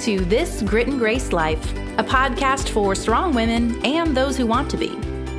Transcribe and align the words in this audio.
to 0.00 0.24
This 0.24 0.62
Grit 0.62 0.88
and 0.88 0.98
Grace 0.98 1.30
Life, 1.30 1.72
a 1.98 2.02
podcast 2.02 2.70
for 2.70 2.94
strong 2.94 3.34
women 3.34 3.84
and 3.84 4.16
those 4.16 4.34
who 4.34 4.46
want 4.46 4.70
to 4.70 4.78
be. 4.78 4.88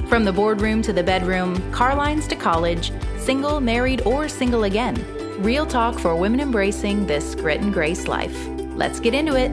From 0.05 0.23
the 0.23 0.31
boardroom 0.31 0.83
to 0.83 0.93
the 0.93 1.01
bedroom, 1.01 1.71
car 1.71 1.95
lines 1.95 2.27
to 2.27 2.35
college, 2.35 2.91
single, 3.17 3.59
married, 3.59 4.01
or 4.01 4.29
single 4.29 4.65
again. 4.65 5.03
Real 5.41 5.65
talk 5.65 5.97
for 5.97 6.15
women 6.15 6.39
embracing 6.39 7.07
this 7.07 7.33
grit 7.33 7.61
and 7.61 7.73
grace 7.73 8.07
life. 8.07 8.37
Let's 8.75 8.99
get 8.99 9.15
into 9.15 9.35
it. 9.35 9.51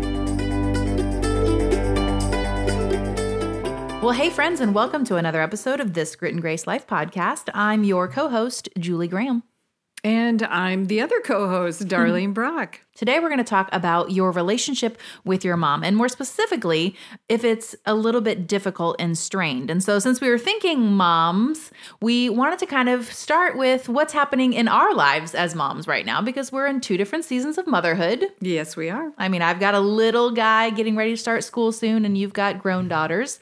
Well, 4.02 4.12
hey, 4.12 4.29
friends, 4.29 4.61
and 4.61 4.75
welcome 4.75 5.06
to 5.06 5.16
another 5.16 5.41
episode 5.41 5.80
of 5.80 5.95
this 5.95 6.15
Grit 6.16 6.34
and 6.34 6.43
Grace 6.43 6.66
Life 6.66 6.87
podcast. 6.87 7.48
I'm 7.55 7.83
your 7.83 8.09
co 8.09 8.29
host, 8.29 8.69
Julie 8.79 9.09
Graham. 9.09 9.43
And 10.05 10.45
I'm 10.45 10.87
the 10.87 11.01
other 11.01 11.20
co 11.20 11.48
host, 11.48 11.88
Darlene 11.88 12.33
Brock. 12.33 12.80
Today, 12.95 13.19
we're 13.19 13.29
going 13.29 13.38
to 13.38 13.45
talk 13.45 13.69
about 13.73 14.12
your 14.12 14.30
relationship 14.30 14.98
with 15.24 15.45
your 15.45 15.57
mom, 15.57 15.83
and 15.83 15.97
more 15.97 16.09
specifically, 16.09 16.97
if 17.29 17.45
it's 17.45 17.74
a 17.84 17.95
little 17.95 18.21
bit 18.21 18.47
difficult 18.47 18.97
and 18.98 19.19
strained. 19.19 19.71
And 19.71 19.83
so, 19.83 19.98
since 19.98 20.21
we 20.21 20.29
were 20.29 20.38
thinking 20.38 20.93
moms, 20.93 21.73
we 22.01 22.29
wanted 22.29 22.61
to 22.61 22.66
kind 22.66 22.88
of 22.88 23.12
start 23.12 23.57
with 23.57 23.88
what's 23.88 24.12
happening 24.12 24.52
in 24.52 24.69
our 24.69 24.95
lives 24.95 25.34
as 25.34 25.57
moms 25.57 25.88
right 25.88 26.07
now 26.07 26.23
because 26.23 26.52
we're 26.52 26.66
in 26.66 26.80
two 26.80 26.96
different 26.96 27.24
seasons 27.24 27.59
of 27.59 27.66
motherhood. 27.66 28.24
Yes, 28.41 28.77
we 28.77 28.91
are. 28.91 29.12
I 29.19 29.29
mean, 29.29 29.43
I've 29.43 29.60
got 29.60 29.74
a 29.74 29.80
little 29.80 30.30
guy 30.30 30.71
getting 30.71 30.95
ready 30.95 31.10
to 31.10 31.16
start 31.16 31.43
school 31.43 31.73
soon, 31.73 32.05
and 32.05 32.16
you've 32.16 32.33
got 32.33 32.60
grown 32.60 32.87
daughters. 32.87 33.41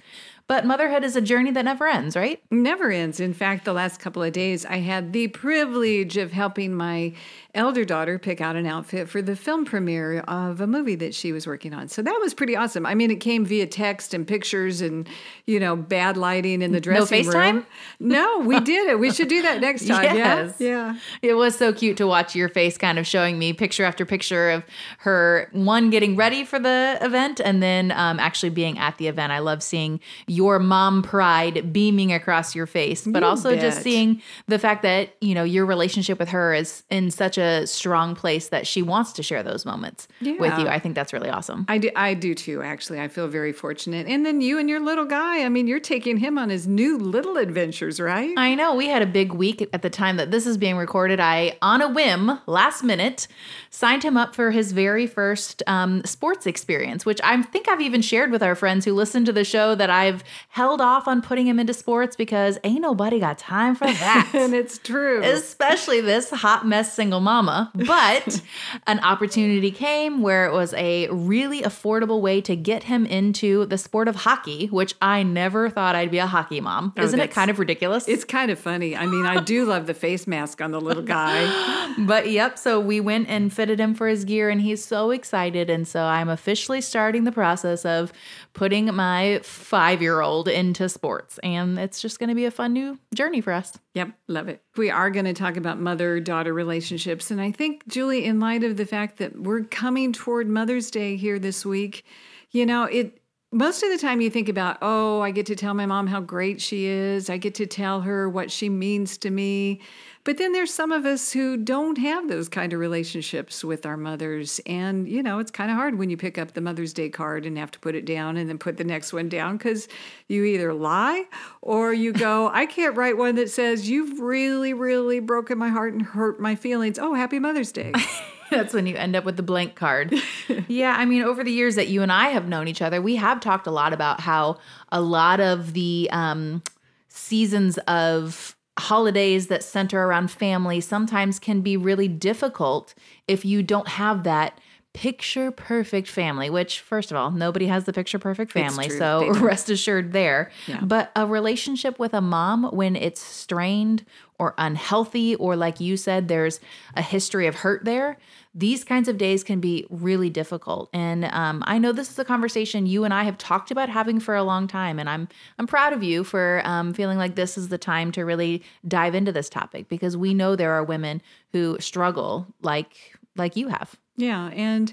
But 0.49 0.65
motherhood 0.65 1.03
is 1.03 1.17
a 1.17 1.21
journey 1.21 1.51
that 1.51 1.65
never 1.65 1.87
ends, 1.89 2.15
right? 2.15 2.41
Never 2.51 2.91
ends. 2.91 3.19
In 3.19 3.35
fact, 3.35 3.65
the 3.65 3.73
last 3.73 3.99
couple 3.99 4.23
of 4.23 4.33
days, 4.33 4.65
I 4.65 4.77
had 4.77 5.13
the 5.13 5.27
privilege 5.29 6.17
of 6.17 6.31
helping 6.31 6.73
my 6.73 7.15
elder 7.57 7.85
daughter 7.85 8.19
pick 8.19 8.41
out 8.41 8.55
an 8.55 8.67
outfit 8.67 9.09
for 9.09 9.21
the 9.23 9.35
film 9.35 9.65
premiere 9.65 10.21
of 10.21 10.61
a 10.61 10.67
movie 10.67 10.95
that 10.97 11.15
she 11.15 11.33
was 11.33 11.47
working 11.47 11.75
on. 11.75 11.89
So 11.89 12.03
that 12.03 12.19
was 12.21 12.35
pretty 12.35 12.55
awesome. 12.55 12.87
I 12.87 12.95
mean, 12.95 13.11
it 13.11 13.21
came 13.21 13.45
via 13.45 13.67
text 13.67 14.15
and 14.15 14.27
pictures 14.27 14.81
and, 14.81 15.09
you 15.47 15.59
know, 15.59 15.75
bad 15.75 16.17
lighting 16.17 16.63
in 16.63 16.73
the 16.73 16.81
dressing 16.81 17.27
no 17.27 17.33
FaceTime? 17.33 17.53
room. 17.55 17.67
No, 17.99 18.39
we 18.41 18.61
did 18.61 18.89
it. 18.89 18.99
We 19.01 19.11
should 19.11 19.29
do 19.29 19.43
that 19.43 19.61
next 19.61 19.87
time. 19.89 20.17
yes. 20.17 20.55
Yeah. 20.59 20.99
It 21.23 21.35
was 21.35 21.57
so 21.57 21.73
cute 21.73 21.97
to 21.97 22.07
watch 22.07 22.35
your 22.35 22.49
face 22.49 22.77
kind 22.77 22.99
of 22.99 23.07
showing 23.07 23.39
me 23.39 23.53
picture 23.53 23.85
after 23.85 24.05
picture 24.05 24.51
of 24.51 24.65
her, 24.99 25.49
one, 25.53 25.91
getting 25.91 26.15
ready 26.17 26.45
for 26.45 26.59
the 26.59 26.99
event 27.01 27.41
and 27.41 27.63
then 27.63 27.91
um, 27.93 28.21
actually 28.21 28.51
being 28.51 28.79
at 28.79 28.99
the 28.99 29.09
event. 29.09 29.33
I 29.33 29.39
love 29.39 29.63
seeing 29.63 30.01
your 30.27 30.59
mom 30.59 31.03
pride 31.03 31.73
beaming 31.73 32.13
across 32.13 32.55
your 32.55 32.67
face, 32.67 33.07
but 33.07 33.23
You 33.23 33.29
also 33.29 33.57
just 33.57 33.83
seeing 33.83 34.21
the 34.47 34.59
fact 34.59 34.83
that, 34.83 35.15
you 35.21 35.35
know, 35.35 35.45
your 35.45 35.65
relationship 35.65 36.19
with 36.19 36.29
her 36.29 36.53
is 36.53 36.83
in 36.91 37.11
such 37.11 37.39
a 37.39 37.46
strong 37.67 38.15
place 38.15 38.49
that 38.49 38.67
she 38.67 38.83
wants 38.83 39.13
to 39.15 39.23
share 39.23 39.43
those 39.43 39.65
moments 39.65 40.09
with 40.21 40.59
you. 40.59 40.69
I 40.69 40.79
think 40.79 40.95
that's 40.95 41.13
really 41.13 41.31
awesome. 41.31 41.65
I 41.69 41.79
do, 41.79 41.91
I 41.95 42.15
do 42.15 42.35
too, 42.35 42.63
actually. 42.63 43.01
I 43.01 43.09
feel 43.09 43.29
very 43.29 43.53
fortunate. 43.53 44.07
And 44.07 44.25
then 44.25 44.41
you 44.41 44.59
and 44.59 44.69
your 44.69 44.81
little 44.81 45.05
guy, 45.05 45.45
I 45.45 45.49
mean, 45.49 45.67
you're 45.67 45.81
taking 45.81 46.19
him 46.19 46.39
on 46.39 46.49
his 46.49 46.67
new 46.67 46.99
little 46.99 47.37
adventures, 47.37 48.01
right? 48.01 48.33
I 48.37 48.55
know 48.55 48.75
we 48.75 48.89
had 48.89 49.03
a 49.03 49.07
big 49.07 49.33
week 49.33 49.69
at 49.73 49.83
the 49.83 49.91
time 49.91 50.17
that 50.17 50.31
this 50.31 50.47
is 50.47 50.57
being 50.57 50.77
recorded. 50.77 51.21
I, 51.21 51.57
on 51.63 51.83
a 51.83 51.89
whim, 51.89 52.39
last 52.47 52.83
minute, 52.83 53.29
signed 53.71 54.03
him 54.03 54.17
up 54.17 54.35
for 54.35 54.51
his 54.51 54.73
very 54.73 55.07
first 55.07 55.63
um, 55.67 56.05
sports 56.05 56.47
experience, 56.47 57.05
which 57.05 57.21
I 57.23 57.41
think 57.43 57.69
I've 57.69 57.81
even 57.81 58.03
shared 58.03 58.31
with 58.31 58.43
our 58.43 58.55
friends 58.55 58.85
who 58.85 58.93
listen 58.93 59.25
to 59.27 59.33
the 59.33 59.45
show 59.45 59.75
that 59.75 59.91
I've 59.91 60.25
held 60.49 60.81
off 60.81 61.07
on 61.07 61.23
putting 61.23 61.47
him 61.47 61.59
into 61.59 61.75
sports 61.75 62.17
because 62.17 62.59
ain't 62.65 62.81
nobody 62.81 63.21
got 63.21 63.39
time 63.39 63.75
for 63.75 63.87
that. 63.87 64.31
and 64.35 64.55
it's 64.55 64.79
true. 64.79 65.23
especially 65.23 66.01
this 66.01 66.31
hot 66.31 66.67
mess 66.67 66.93
single 66.93 67.21
mama. 67.37 67.71
But 67.87 68.43
an 68.87 68.99
opportunity 69.01 69.71
came 69.71 70.23
where 70.23 70.47
it 70.47 70.53
was 70.53 70.75
a 70.75 71.09
really 71.09 71.63
affordable 71.63 72.21
way 72.21 72.41
to 72.43 72.57
get 72.57 72.85
him 72.85 73.07
into 73.07 73.67
the 73.67 73.79
sport 73.79 74.09
of 74.09 74.17
hockey, 74.17 74.67
which 74.67 74.95
I 75.01 75.23
never 75.23 75.71
thought 75.71 75.95
I'd 75.95 76.11
be 76.11 76.19
a 76.19 76.27
hockey 76.27 76.61
mom. 76.61 76.93
Oh, 76.97 77.03
Isn't 77.03 77.21
it 77.21 77.31
kind 77.31 77.51
of 77.51 77.59
ridiculous? 77.59 78.09
It's 78.09 78.25
kind 78.25 78.51
of 78.51 78.59
funny. 78.59 78.97
I 78.97 79.07
mean, 79.07 79.25
I 79.25 79.41
do 79.41 79.65
love 79.65 79.87
the 79.87 79.95
face 79.95 80.27
mask 80.27 80.61
on 80.61 80.71
the 80.73 80.81
little 80.81 81.03
guy. 81.19 81.95
But 81.99 82.31
yep, 82.31 82.59
so 82.59 82.81
we 82.81 83.01
went 83.01 83.29
and 83.29 83.53
fitted 83.53 83.79
him 83.79 83.95
for 83.95 84.09
his 84.09 84.25
gear, 84.25 84.51
and 84.51 84.61
he's 84.61 84.85
so 84.85 85.11
excited. 85.11 85.71
And 85.71 85.87
so 85.87 86.03
I'm 86.03 86.29
officially 86.29 86.81
starting 86.81 87.25
the 87.25 87.33
process 87.33 87.85
of 87.85 88.13
putting 88.57 88.87
my 88.95 89.39
five 89.43 90.01
year 90.01 90.23
old 90.23 90.49
into 90.49 90.89
sports. 90.89 91.39
And 91.43 91.79
it's 91.79 92.01
just 92.01 92.19
going 92.19 92.31
to 92.31 92.35
be 92.35 92.47
a 92.47 92.51
fun 92.51 92.73
new 92.73 92.99
journey 93.15 93.43
for 93.43 93.53
us. 93.53 93.79
Yep, 93.93 94.13
love 94.29 94.49
it. 94.49 94.63
We 94.79 94.91
are 94.91 95.11
going 95.11 95.27
to 95.27 95.35
talk 95.35 95.59
about 95.59 95.79
mother 95.79 96.19
daughter 96.21 96.55
relationships. 96.55 97.31
And 97.31 97.39
I 97.39 97.53
think, 97.53 97.87
Julie, 97.87 98.25
in 98.25 98.41
light 98.41 98.65
of 98.65 98.79
the 98.79 98.87
fact 98.87 99.19
that 99.19 99.39
we're 99.39 99.65
coming 99.65 100.15
toward 100.15 100.49
Mother's 100.49 100.91
Day 100.91 101.17
here 101.17 101.39
this 101.39 101.65
week, 101.65 102.05
you 102.51 102.67
know, 102.67 102.85
it. 102.85 103.21
Most 103.53 103.85
of 103.85 103.91
the 103.91 103.97
time, 103.97 104.21
you 104.21 104.29
think 104.29 104.49
about, 104.49 104.79
oh, 104.83 105.21
I 105.21 105.31
get 105.31 105.47
to 105.47 105.55
tell 105.55 105.73
my 105.73 105.87
mom 105.87 106.09
how 106.09 106.21
great 106.21 106.61
she 106.61 106.87
is. 106.87 107.31
I 107.31 107.37
get 107.37 107.55
to 107.55 107.67
tell 107.67 108.01
her 108.01 108.29
what 108.29 108.51
she 108.51 108.69
means 108.69 109.17
to 109.19 109.31
me. 109.31 109.81
But 110.27 110.39
then 110.39 110.51
there's 110.51 110.75
some 110.75 110.91
of 110.91 111.07
us 111.07 111.31
who 111.31 111.57
don't 111.57 111.99
have 111.99 112.27
those 112.27 112.49
kind 112.49 112.73
of 112.73 112.81
relationships 112.81 113.63
with 113.63 113.87
our 113.87 113.97
mothers. 113.97 114.61
And, 114.67 115.09
you 115.09 115.23
know, 115.23 115.39
it's 115.39 115.53
kind 115.53 115.71
of 115.71 115.77
hard 115.77 116.01
when 116.01 116.11
you 116.11 116.17
pick 116.17 116.37
up 116.37 116.53
the 116.53 116.61
Mother's 116.61 116.93
Day 116.93 117.09
card 117.09 117.47
and 117.47 117.57
have 117.57 117.71
to 117.71 117.79
put 117.79 117.95
it 117.95 118.05
down 118.05 118.37
and 118.37 118.49
then 118.49 118.59
put 118.59 118.77
the 118.77 118.83
next 118.83 119.13
one 119.13 119.29
down 119.29 119.57
because 119.57 119.87
you 120.27 120.43
either 120.43 120.75
lie 120.75 121.27
or 121.63 121.93
you 121.93 122.13
go, 122.13 122.51
I 122.53 122.67
can't 122.67 122.97
write 122.97 123.17
one 123.17 123.37
that 123.37 123.51
says, 123.51 123.89
You've 123.89 124.19
really, 124.19 124.75
really 124.75 125.21
broken 125.21 125.59
my 125.59 125.69
heart 125.69 125.93
and 125.93 126.03
hurt 126.03 126.41
my 126.41 126.57
feelings. 126.57 126.99
Oh, 126.99 127.15
happy 127.15 127.39
Mother's 127.39 127.71
Day. 127.71 127.93
That's 128.51 128.75
when 128.75 128.89
you 128.89 128.97
end 128.97 129.15
up 129.15 129.25
with 129.25 129.37
the 129.37 129.45
blank 129.45 129.77
card. 129.77 130.13
yeah, 130.67 130.97
I 130.99 131.05
mean, 131.05 131.23
over 131.23 131.45
the 131.45 131.53
years 131.53 131.77
that 131.77 131.87
you 131.87 132.03
and 132.03 132.11
I 132.11 132.31
have 132.31 132.49
known 132.49 132.67
each 132.67 132.83
other, 132.83 133.01
we 133.01 133.15
have 133.15 133.39
talked 133.39 133.69
a 133.69 133.73
lot 133.73 133.93
about 133.93 134.19
how 134.19 134.59
a 134.91 135.01
lot 135.01 135.39
of 135.39 135.73
the 135.73 136.09
um, 136.11 136.65
seasons 137.09 137.79
of 137.87 138.56
holidays 138.79 139.47
that 139.47 139.65
center 139.65 140.05
around 140.05 140.31
family 140.31 140.81
sometimes 140.81 141.39
can 141.39 141.63
be 141.63 141.77
really 141.77 142.09
difficult 142.09 142.95
if 143.27 143.45
you 143.45 143.63
don't 143.63 143.89
have 143.89 144.23
that 144.25 144.59
picture 144.97 145.51
perfect 145.51 146.09
family 146.09 146.49
which 146.49 146.81
first 146.81 147.11
of 147.11 147.19
all 147.19 147.31
nobody 147.31 147.67
has 147.67 147.85
the 147.85 147.93
picture 147.93 148.19
perfect 148.19 148.51
family 148.51 148.89
so 148.89 149.31
rest 149.41 149.69
assured 149.69 150.15
there. 150.15 150.51
Yeah. 150.67 150.81
but 150.81 151.13
a 151.15 151.27
relationship 151.27 151.99
with 151.99 152.15
a 152.15 152.23
mom 152.23 152.65
when 152.73 152.97
it's 152.97 153.21
strained 153.21 154.07
or 154.39 154.55
unhealthy 154.57 155.35
or 155.35 155.55
like 155.55 155.81
you 155.81 155.99
said 155.99 156.29
there's 156.29 156.61
a 156.95 157.03
history 157.03 157.47
of 157.47 157.57
hurt 157.57 157.85
there 157.85 158.17
these 158.55 158.85
kinds 158.85 159.07
of 159.07 159.19
days 159.19 159.45
can 159.45 159.61
be 159.61 159.87
really 159.91 160.31
difficult. 160.31 160.89
And 160.95 161.27
um, 161.27 161.63
i 161.67 161.77
know 161.77 161.93
this 161.93 162.11
is 162.11 162.19
a 162.19 162.25
conversation 162.25 162.87
you 162.87 163.05
and 163.05 163.13
i 163.13 163.25
have 163.25 163.37
talked 163.37 163.71
about 163.71 163.91
having 163.91 164.19
for 164.19 164.35
a 164.35 164.43
long 164.43 164.67
time 164.67 164.99
and 164.99 165.11
i'm 165.11 165.29
i'm 165.59 165.67
proud 165.67 165.93
of 165.93 166.03
you 166.03 166.25
for 166.25 166.63
um, 166.65 166.95
feeling 166.95 167.19
like 167.19 167.35
this 167.35 167.59
is 167.59 167.69
the 167.69 167.77
time 167.77 168.13
to 168.13 168.25
really 168.25 168.63
dive 168.89 169.15
into 169.15 169.31
this 169.31 169.51
topic 169.51 169.91
because 169.91 170.17
we 170.17 170.33
know 170.33 170.57
there 170.57 170.73
are 170.73 170.83
women 170.83 171.21
who 171.53 171.77
struggle 171.81 172.47
like 172.63 173.19
like 173.37 173.57
you 173.57 173.69
have 173.69 173.95
Yeah, 174.17 174.49
and 174.49 174.93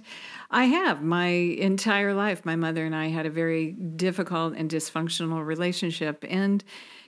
I 0.51 0.65
have 0.65 1.01
my 1.01 1.27
entire 1.27 2.13
life. 2.13 2.45
My 2.45 2.55
mother 2.55 2.85
and 2.85 2.95
I 2.95 3.07
had 3.07 3.25
a 3.25 3.29
very 3.29 3.71
difficult 3.71 4.55
and 4.55 4.69
dysfunctional 4.69 5.45
relationship, 5.45 6.25
and 6.27 6.63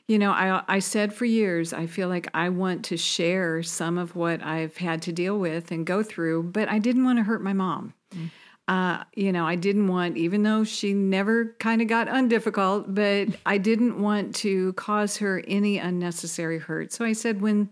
you 0.07 0.17
know, 0.19 0.31
I 0.31 0.63
I 0.67 0.79
said 0.79 1.13
for 1.13 1.25
years 1.25 1.73
I 1.73 1.87
feel 1.87 2.07
like 2.07 2.29
I 2.33 2.49
want 2.49 2.85
to 2.85 2.97
share 2.97 3.63
some 3.63 3.97
of 3.97 4.15
what 4.15 4.41
I've 4.43 4.77
had 4.77 5.01
to 5.03 5.11
deal 5.11 5.37
with 5.37 5.71
and 5.71 5.85
go 5.85 6.03
through, 6.03 6.43
but 6.43 6.69
I 6.69 6.79
didn't 6.79 7.03
want 7.03 7.19
to 7.19 7.23
hurt 7.23 7.41
my 7.43 7.53
mom. 7.53 7.93
Mm. 8.15 8.29
Uh, 8.67 9.03
you 9.15 9.31
know, 9.31 9.45
I 9.45 9.55
didn't 9.55 9.87
want, 9.87 10.17
even 10.17 10.41
though 10.41 10.63
she 10.63 10.93
never 10.93 11.55
kind 11.59 11.83
of 11.83 11.87
got 11.87 12.07
undifficult, 12.07 12.95
but 12.95 13.39
I 13.45 13.59
didn't 13.59 14.01
want 14.01 14.33
to 14.37 14.73
cause 14.73 15.17
her 15.17 15.43
any 15.47 15.77
unnecessary 15.77 16.57
hurt. 16.57 16.91
So 16.91 17.05
I 17.05 17.13
said, 17.13 17.41
when, 17.41 17.69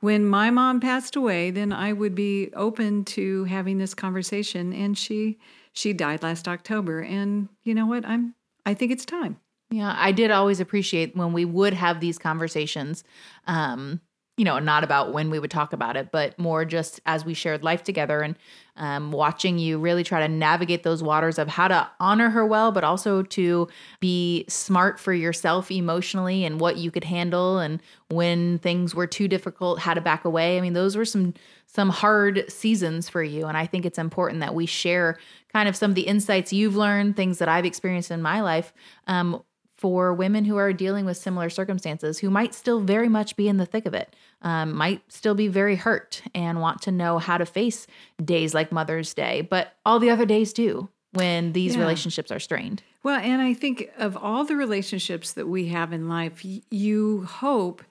when 0.00 0.26
my 0.26 0.50
mom 0.50 0.80
passed 0.80 1.16
away, 1.16 1.50
then 1.50 1.72
I 1.72 1.94
would 1.94 2.14
be 2.14 2.50
open 2.54 3.04
to 3.06 3.44
having 3.44 3.78
this 3.78 3.94
conversation. 3.94 4.74
And 4.74 4.98
she, 4.98 5.38
she 5.72 5.94
died 5.94 6.22
last 6.22 6.46
October. 6.46 7.00
And 7.00 7.48
you 7.62 7.74
know 7.74 7.86
what? 7.86 8.04
I'm, 8.04 8.34
I 8.66 8.74
think 8.74 8.92
it's 8.92 9.06
time. 9.06 9.40
Yeah, 9.70 9.94
I 9.98 10.12
did 10.12 10.30
always 10.30 10.60
appreciate 10.60 11.16
when 11.16 11.32
we 11.32 11.46
would 11.46 11.72
have 11.72 12.00
these 12.00 12.18
conversations. 12.18 13.02
Um, 13.46 14.00
you 14.36 14.44
know, 14.44 14.58
not 14.58 14.82
about 14.82 15.12
when 15.12 15.30
we 15.30 15.38
would 15.38 15.50
talk 15.50 15.72
about 15.72 15.96
it, 15.96 16.10
but 16.10 16.36
more 16.38 16.64
just 16.64 17.00
as 17.06 17.24
we 17.24 17.34
shared 17.34 17.62
life 17.62 17.84
together 17.84 18.20
and 18.20 18.36
um, 18.76 19.12
watching 19.12 19.58
you 19.58 19.78
really 19.78 20.02
try 20.02 20.26
to 20.26 20.26
navigate 20.26 20.82
those 20.82 21.04
waters 21.04 21.38
of 21.38 21.46
how 21.46 21.68
to 21.68 21.88
honor 22.00 22.30
her 22.30 22.44
well, 22.44 22.72
but 22.72 22.82
also 22.82 23.22
to 23.22 23.68
be 24.00 24.44
smart 24.48 24.98
for 24.98 25.12
yourself 25.12 25.70
emotionally 25.70 26.44
and 26.44 26.58
what 26.58 26.76
you 26.76 26.90
could 26.90 27.04
handle 27.04 27.60
and 27.60 27.80
when 28.08 28.58
things 28.58 28.92
were 28.92 29.06
too 29.06 29.28
difficult, 29.28 29.78
how 29.78 29.94
to 29.94 30.00
back 30.00 30.24
away. 30.24 30.58
I 30.58 30.60
mean, 30.60 30.72
those 30.72 30.96
were 30.96 31.04
some 31.04 31.34
some 31.66 31.90
hard 31.90 32.44
seasons 32.48 33.08
for 33.08 33.22
you, 33.22 33.46
and 33.46 33.56
I 33.56 33.66
think 33.66 33.84
it's 33.84 33.98
important 33.98 34.40
that 34.40 34.54
we 34.54 34.64
share 34.64 35.18
kind 35.52 35.68
of 35.68 35.74
some 35.74 35.90
of 35.90 35.94
the 35.96 36.02
insights 36.02 36.52
you've 36.52 36.76
learned, 36.76 37.16
things 37.16 37.38
that 37.38 37.48
I've 37.48 37.64
experienced 37.64 38.12
in 38.12 38.22
my 38.22 38.42
life. 38.42 38.72
Um, 39.08 39.42
for 39.76 40.14
women 40.14 40.44
who 40.44 40.56
are 40.56 40.72
dealing 40.72 41.04
with 41.04 41.16
similar 41.16 41.50
circumstances 41.50 42.18
who 42.20 42.30
might 42.30 42.54
still 42.54 42.80
very 42.80 43.08
much 43.08 43.36
be 43.36 43.48
in 43.48 43.56
the 43.56 43.66
thick 43.66 43.86
of 43.86 43.94
it, 43.94 44.14
um, 44.42 44.72
might 44.74 45.02
still 45.12 45.34
be 45.34 45.48
very 45.48 45.76
hurt 45.76 46.22
and 46.34 46.60
want 46.60 46.80
to 46.82 46.92
know 46.92 47.18
how 47.18 47.36
to 47.38 47.44
face 47.46 47.86
days 48.24 48.54
like 48.54 48.70
Mother's 48.72 49.12
Day, 49.14 49.40
but 49.42 49.74
all 49.84 49.98
the 49.98 50.10
other 50.10 50.26
days 50.26 50.52
do. 50.52 50.88
when 51.12 51.52
these 51.52 51.76
Yeah. 51.76 51.80
relationships 51.82 52.32
are 52.32 52.40
strained. 52.40 52.82
Well, 53.04 53.20
and 53.20 53.40
I 53.40 53.54
think 53.54 53.88
of 53.98 54.16
all 54.16 54.44
the 54.44 54.56
relationships 54.56 55.30
that 55.34 55.46
we 55.46 55.66
have 55.68 55.92
in 55.92 56.08
life, 56.08 56.42
y- 56.44 56.60
you 56.72 57.22
hope 57.22 57.84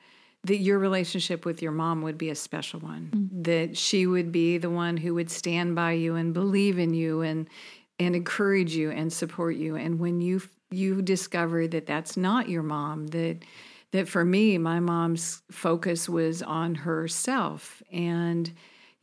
that 0.44 0.58
your 0.58 0.78
relationship 0.78 1.46
with 1.46 1.62
your 1.62 1.72
mom 1.72 2.02
would 2.02 2.18
be 2.18 2.30
a 2.30 2.36
special 2.36 2.82
one, 2.82 3.30
that 3.32 3.78
she 3.78 4.06
would 4.06 4.34
be 4.34 4.58
the 4.58 4.70
one 4.70 4.98
who 4.98 5.14
would 5.14 5.32
stand 5.32 5.74
by 5.74 5.94
you 5.94 6.16
and 6.16 6.34
believe 6.34 6.78
in 6.78 6.94
you 6.94 7.22
and 7.22 7.48
and 7.98 8.14
encourage 8.14 8.76
you 8.76 8.92
and 8.92 9.14
support 9.14 9.56
you. 9.56 9.78
And 9.78 10.00
when 10.00 10.20
you 10.20 10.42
you 10.74 11.02
discover 11.02 11.68
that 11.68 11.86
that's 11.86 12.18
not 12.18 12.50
your 12.50 12.64
mom, 12.64 13.08
that 13.08 13.40
that 13.92 14.10
for 14.10 14.26
me, 14.26 14.58
my 14.58 14.80
mom's 14.80 15.44
focus 15.52 16.10
was 16.10 16.42
on 16.42 16.74
herself 16.76 17.84
and 17.92 18.52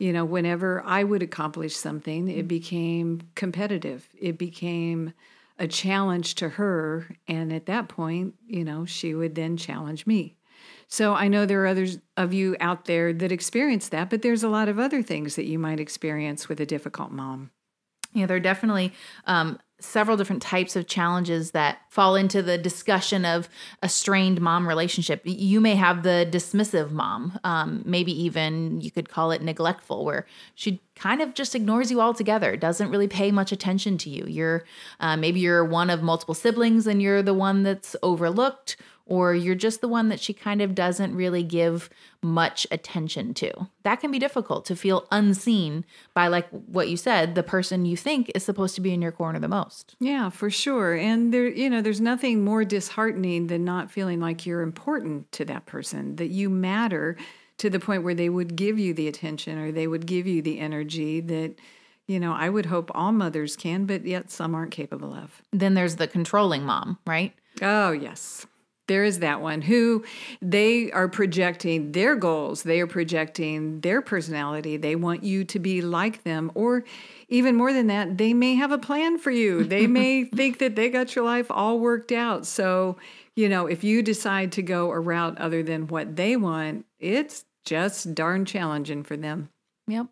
you 0.01 0.11
know, 0.11 0.25
whenever 0.25 0.81
I 0.83 1.03
would 1.03 1.21
accomplish 1.21 1.75
something, 1.75 2.27
it 2.27 2.47
became 2.47 3.21
competitive. 3.35 4.09
It 4.19 4.35
became 4.35 5.13
a 5.59 5.67
challenge 5.67 6.33
to 6.35 6.49
her. 6.49 7.15
And 7.27 7.53
at 7.53 7.67
that 7.67 7.87
point, 7.87 8.33
you 8.47 8.63
know, 8.63 8.83
she 8.83 9.13
would 9.13 9.35
then 9.35 9.57
challenge 9.57 10.07
me. 10.07 10.37
So 10.87 11.13
I 11.13 11.27
know 11.27 11.45
there 11.45 11.63
are 11.63 11.67
others 11.67 11.99
of 12.17 12.33
you 12.33 12.57
out 12.59 12.85
there 12.85 13.13
that 13.13 13.31
experience 13.31 13.89
that, 13.89 14.09
but 14.09 14.23
there's 14.23 14.41
a 14.41 14.49
lot 14.49 14.69
of 14.69 14.79
other 14.79 15.03
things 15.03 15.35
that 15.35 15.45
you 15.45 15.59
might 15.59 15.79
experience 15.79 16.49
with 16.49 16.59
a 16.59 16.65
difficult 16.65 17.11
mom. 17.11 17.51
Yeah, 18.11 18.25
there 18.25 18.37
are 18.37 18.41
definitely 18.41 18.93
um, 19.25 19.59
several 19.83 20.17
different 20.17 20.41
types 20.41 20.75
of 20.75 20.87
challenges 20.87 21.51
that 21.51 21.79
fall 21.89 22.15
into 22.15 22.41
the 22.41 22.57
discussion 22.57 23.25
of 23.25 23.49
a 23.81 23.89
strained 23.89 24.39
mom 24.39 24.67
relationship. 24.67 25.21
You 25.25 25.59
may 25.59 25.75
have 25.75 26.03
the 26.03 26.27
dismissive 26.29 26.91
mom, 26.91 27.39
um, 27.43 27.81
maybe 27.85 28.11
even 28.23 28.81
you 28.81 28.91
could 28.91 29.09
call 29.09 29.31
it 29.31 29.41
neglectful, 29.41 30.05
where 30.05 30.25
she 30.55 30.81
kind 30.95 31.21
of 31.21 31.33
just 31.33 31.55
ignores 31.55 31.89
you 31.89 31.99
altogether, 31.99 32.55
doesn't 32.55 32.89
really 32.89 33.07
pay 33.07 33.31
much 33.31 33.51
attention 33.51 33.97
to 33.97 34.09
you. 34.09 34.25
You're 34.27 34.63
uh, 34.99 35.17
maybe 35.17 35.39
you're 35.39 35.65
one 35.65 35.89
of 35.89 36.03
multiple 36.03 36.35
siblings 36.35 36.87
and 36.87 37.01
you're 37.01 37.23
the 37.23 37.33
one 37.33 37.63
that's 37.63 37.95
overlooked, 38.03 38.77
or 39.11 39.35
you're 39.35 39.55
just 39.55 39.81
the 39.81 39.89
one 39.89 40.07
that 40.07 40.21
she 40.21 40.31
kind 40.31 40.61
of 40.61 40.73
doesn't 40.73 41.13
really 41.13 41.43
give 41.43 41.89
much 42.21 42.65
attention 42.71 43.33
to. 43.33 43.51
That 43.83 43.99
can 43.99 44.09
be 44.09 44.19
difficult 44.19 44.63
to 44.67 44.75
feel 44.75 45.05
unseen 45.11 45.83
by, 46.13 46.27
like 46.29 46.47
what 46.49 46.87
you 46.87 46.95
said, 46.95 47.35
the 47.35 47.43
person 47.43 47.83
you 47.83 47.97
think 47.97 48.31
is 48.33 48.43
supposed 48.43 48.73
to 48.75 48.81
be 48.81 48.93
in 48.93 49.01
your 49.01 49.11
corner 49.11 49.37
the 49.37 49.49
most. 49.49 49.97
Yeah, 49.99 50.29
for 50.29 50.49
sure. 50.49 50.95
And 50.95 51.33
there, 51.33 51.49
you 51.49 51.69
know, 51.69 51.81
there's 51.81 51.99
nothing 51.99 52.45
more 52.45 52.63
disheartening 52.63 53.47
than 53.47 53.65
not 53.65 53.91
feeling 53.91 54.21
like 54.21 54.45
you're 54.45 54.61
important 54.61 55.29
to 55.33 55.43
that 55.43 55.65
person, 55.65 56.15
that 56.15 56.29
you 56.29 56.49
matter 56.49 57.17
to 57.57 57.69
the 57.69 57.81
point 57.81 58.05
where 58.05 58.15
they 58.15 58.29
would 58.29 58.55
give 58.55 58.79
you 58.79 58.93
the 58.93 59.09
attention 59.09 59.57
or 59.57 59.73
they 59.73 59.87
would 59.87 60.05
give 60.05 60.25
you 60.25 60.41
the 60.41 60.57
energy 60.57 61.19
that, 61.19 61.55
you 62.07 62.17
know, 62.17 62.31
I 62.31 62.47
would 62.47 62.67
hope 62.67 62.89
all 62.95 63.11
mothers 63.11 63.57
can, 63.57 63.85
but 63.85 64.05
yet 64.05 64.31
some 64.31 64.55
aren't 64.55 64.71
capable 64.71 65.13
of. 65.13 65.41
Then 65.51 65.73
there's 65.73 65.97
the 65.97 66.07
controlling 66.07 66.63
mom, 66.63 66.97
right? 67.05 67.33
Oh, 67.61 67.91
yes. 67.91 68.47
There 68.91 69.05
is 69.05 69.19
that 69.19 69.39
one 69.39 69.61
who 69.61 70.03
they 70.41 70.91
are 70.91 71.07
projecting 71.07 71.93
their 71.93 72.17
goals, 72.17 72.61
they 72.63 72.81
are 72.81 72.87
projecting 72.87 73.79
their 73.79 74.01
personality. 74.01 74.75
They 74.75 74.97
want 74.97 75.23
you 75.23 75.45
to 75.45 75.59
be 75.59 75.81
like 75.81 76.25
them. 76.25 76.51
Or 76.55 76.83
even 77.29 77.55
more 77.55 77.71
than 77.71 77.87
that, 77.87 78.17
they 78.17 78.33
may 78.33 78.55
have 78.55 78.73
a 78.73 78.77
plan 78.77 79.17
for 79.17 79.31
you. 79.31 79.63
They 79.71 79.87
may 79.87 80.25
think 80.25 80.57
that 80.57 80.75
they 80.75 80.89
got 80.89 81.15
your 81.15 81.23
life 81.23 81.49
all 81.49 81.79
worked 81.79 82.11
out. 82.11 82.45
So, 82.45 82.97
you 83.37 83.47
know, 83.47 83.65
if 83.67 83.85
you 83.85 84.03
decide 84.03 84.51
to 84.53 84.61
go 84.61 84.91
a 84.91 84.99
route 84.99 85.37
other 85.37 85.63
than 85.63 85.87
what 85.87 86.17
they 86.17 86.35
want, 86.35 86.85
it's 86.99 87.45
just 87.63 88.13
darn 88.13 88.43
challenging 88.43 89.03
for 89.03 89.15
them. 89.15 89.47
Yep. 89.87 90.07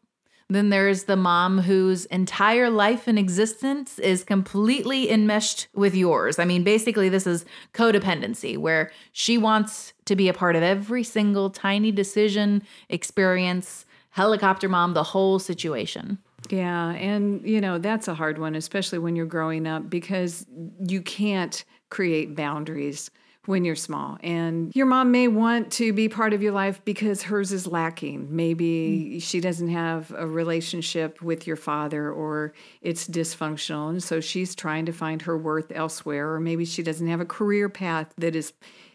Then 0.52 0.70
there's 0.70 1.04
the 1.04 1.16
mom 1.16 1.60
whose 1.60 2.06
entire 2.06 2.72
life 2.72 3.08
and 3.08 3.20
existence 3.20 4.00
is 4.00 4.24
completely 4.24 5.12
enmeshed 5.12 5.68
with 5.76 5.94
yours. 5.94 6.40
I 6.40 6.46
mean, 6.46 6.64
basically, 6.64 7.08
this 7.08 7.28
is 7.28 7.46
codependency, 7.74 8.58
where 8.58 8.92
she 9.12 9.38
wants 9.38 9.94
to 10.06 10.16
be 10.16 10.28
a 10.28 10.34
part 10.34 10.56
of 10.56 10.64
every 10.64 11.04
single 11.04 11.52
tiny 11.52 11.92
decision, 11.92 12.64
experience, 12.90 13.86
helicopter 14.10 14.68
mom, 14.68 14.94
the 14.94 15.04
whole 15.04 15.38
situation. 15.38 16.18
Yeah, 16.50 16.94
and 16.94 17.48
you 17.48 17.62
know, 17.62 17.78
that's 17.78 18.08
a 18.08 18.16
hard 18.16 18.40
one, 18.40 18.56
especially 18.56 18.98
when 18.98 19.16
you're 19.16 19.28
growing 19.28 19.68
up 19.68 19.88
because 19.88 20.48
you 20.88 21.04
can't 21.04 21.64
create 21.90 22.36
boundaries 22.36 23.12
when 23.50 23.66
you're 23.66 23.76
small. 23.76 24.16
And 24.22 24.72
your 24.76 24.86
mom 24.86 25.10
may 25.12 25.28
want 25.28 25.72
to 25.74 25.92
be 25.92 26.08
part 26.08 26.34
of 26.34 26.44
your 26.44 26.52
life 26.52 26.86
because 26.86 27.24
hers 27.24 27.52
is 27.52 27.66
lacking. 27.66 28.28
Maybe 28.30 29.16
mm. 29.16 29.24
she 29.24 29.40
doesn't 29.40 29.70
have 29.70 30.14
a 30.16 30.28
relationship 30.28 31.20
with 31.24 31.48
your 31.48 31.56
father 31.56 32.12
or 32.12 32.54
it's 32.84 33.08
dysfunctional. 33.08 33.90
And 33.90 34.04
so 34.04 34.20
she's 34.22 34.54
trying 34.54 34.86
to 34.86 34.94
find 34.94 35.24
her 35.24 35.36
worth 35.36 35.72
elsewhere. 35.74 36.32
Or 36.32 36.40
maybe 36.40 36.64
she 36.64 36.84
doesn't 36.84 37.08
have 37.08 37.22
a 37.22 37.26
career 37.26 37.70
path 37.70 38.14
that 38.20 38.36
is 38.36 38.54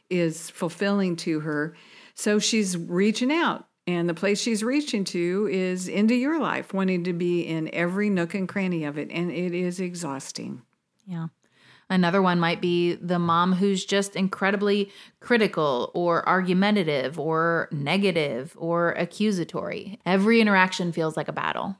is 0.08 0.50
fulfilling 0.50 1.16
to 1.16 1.40
her. 1.40 1.74
So 2.14 2.38
she's 2.38 2.76
reaching 2.76 3.32
out. 3.32 3.66
And 3.88 4.08
the 4.08 4.14
place 4.14 4.40
she's 4.40 4.62
reaching 4.62 5.02
to 5.06 5.48
is 5.50 5.88
into 5.88 6.14
your 6.14 6.40
life, 6.40 6.72
wanting 6.72 7.02
to 7.04 7.12
be 7.12 7.40
in 7.40 7.74
every 7.74 8.08
nook 8.08 8.34
and 8.34 8.48
cranny 8.48 8.84
of 8.84 8.98
it. 8.98 9.10
And 9.10 9.32
it 9.32 9.52
is 9.52 9.80
exhausting. 9.80 10.62
Yeah. 11.06 11.26
Another 11.90 12.22
one 12.22 12.40
might 12.40 12.60
be 12.60 12.94
the 12.94 13.18
mom 13.18 13.52
who's 13.52 13.84
just 13.84 14.16
incredibly 14.16 14.90
critical 15.20 15.90
or 15.94 16.26
argumentative 16.28 17.18
or 17.18 17.68
negative 17.70 18.54
or 18.58 18.92
accusatory. 18.92 19.98
Every 20.06 20.40
interaction 20.40 20.92
feels 20.92 21.16
like 21.16 21.28
a 21.28 21.32
battle. 21.32 21.76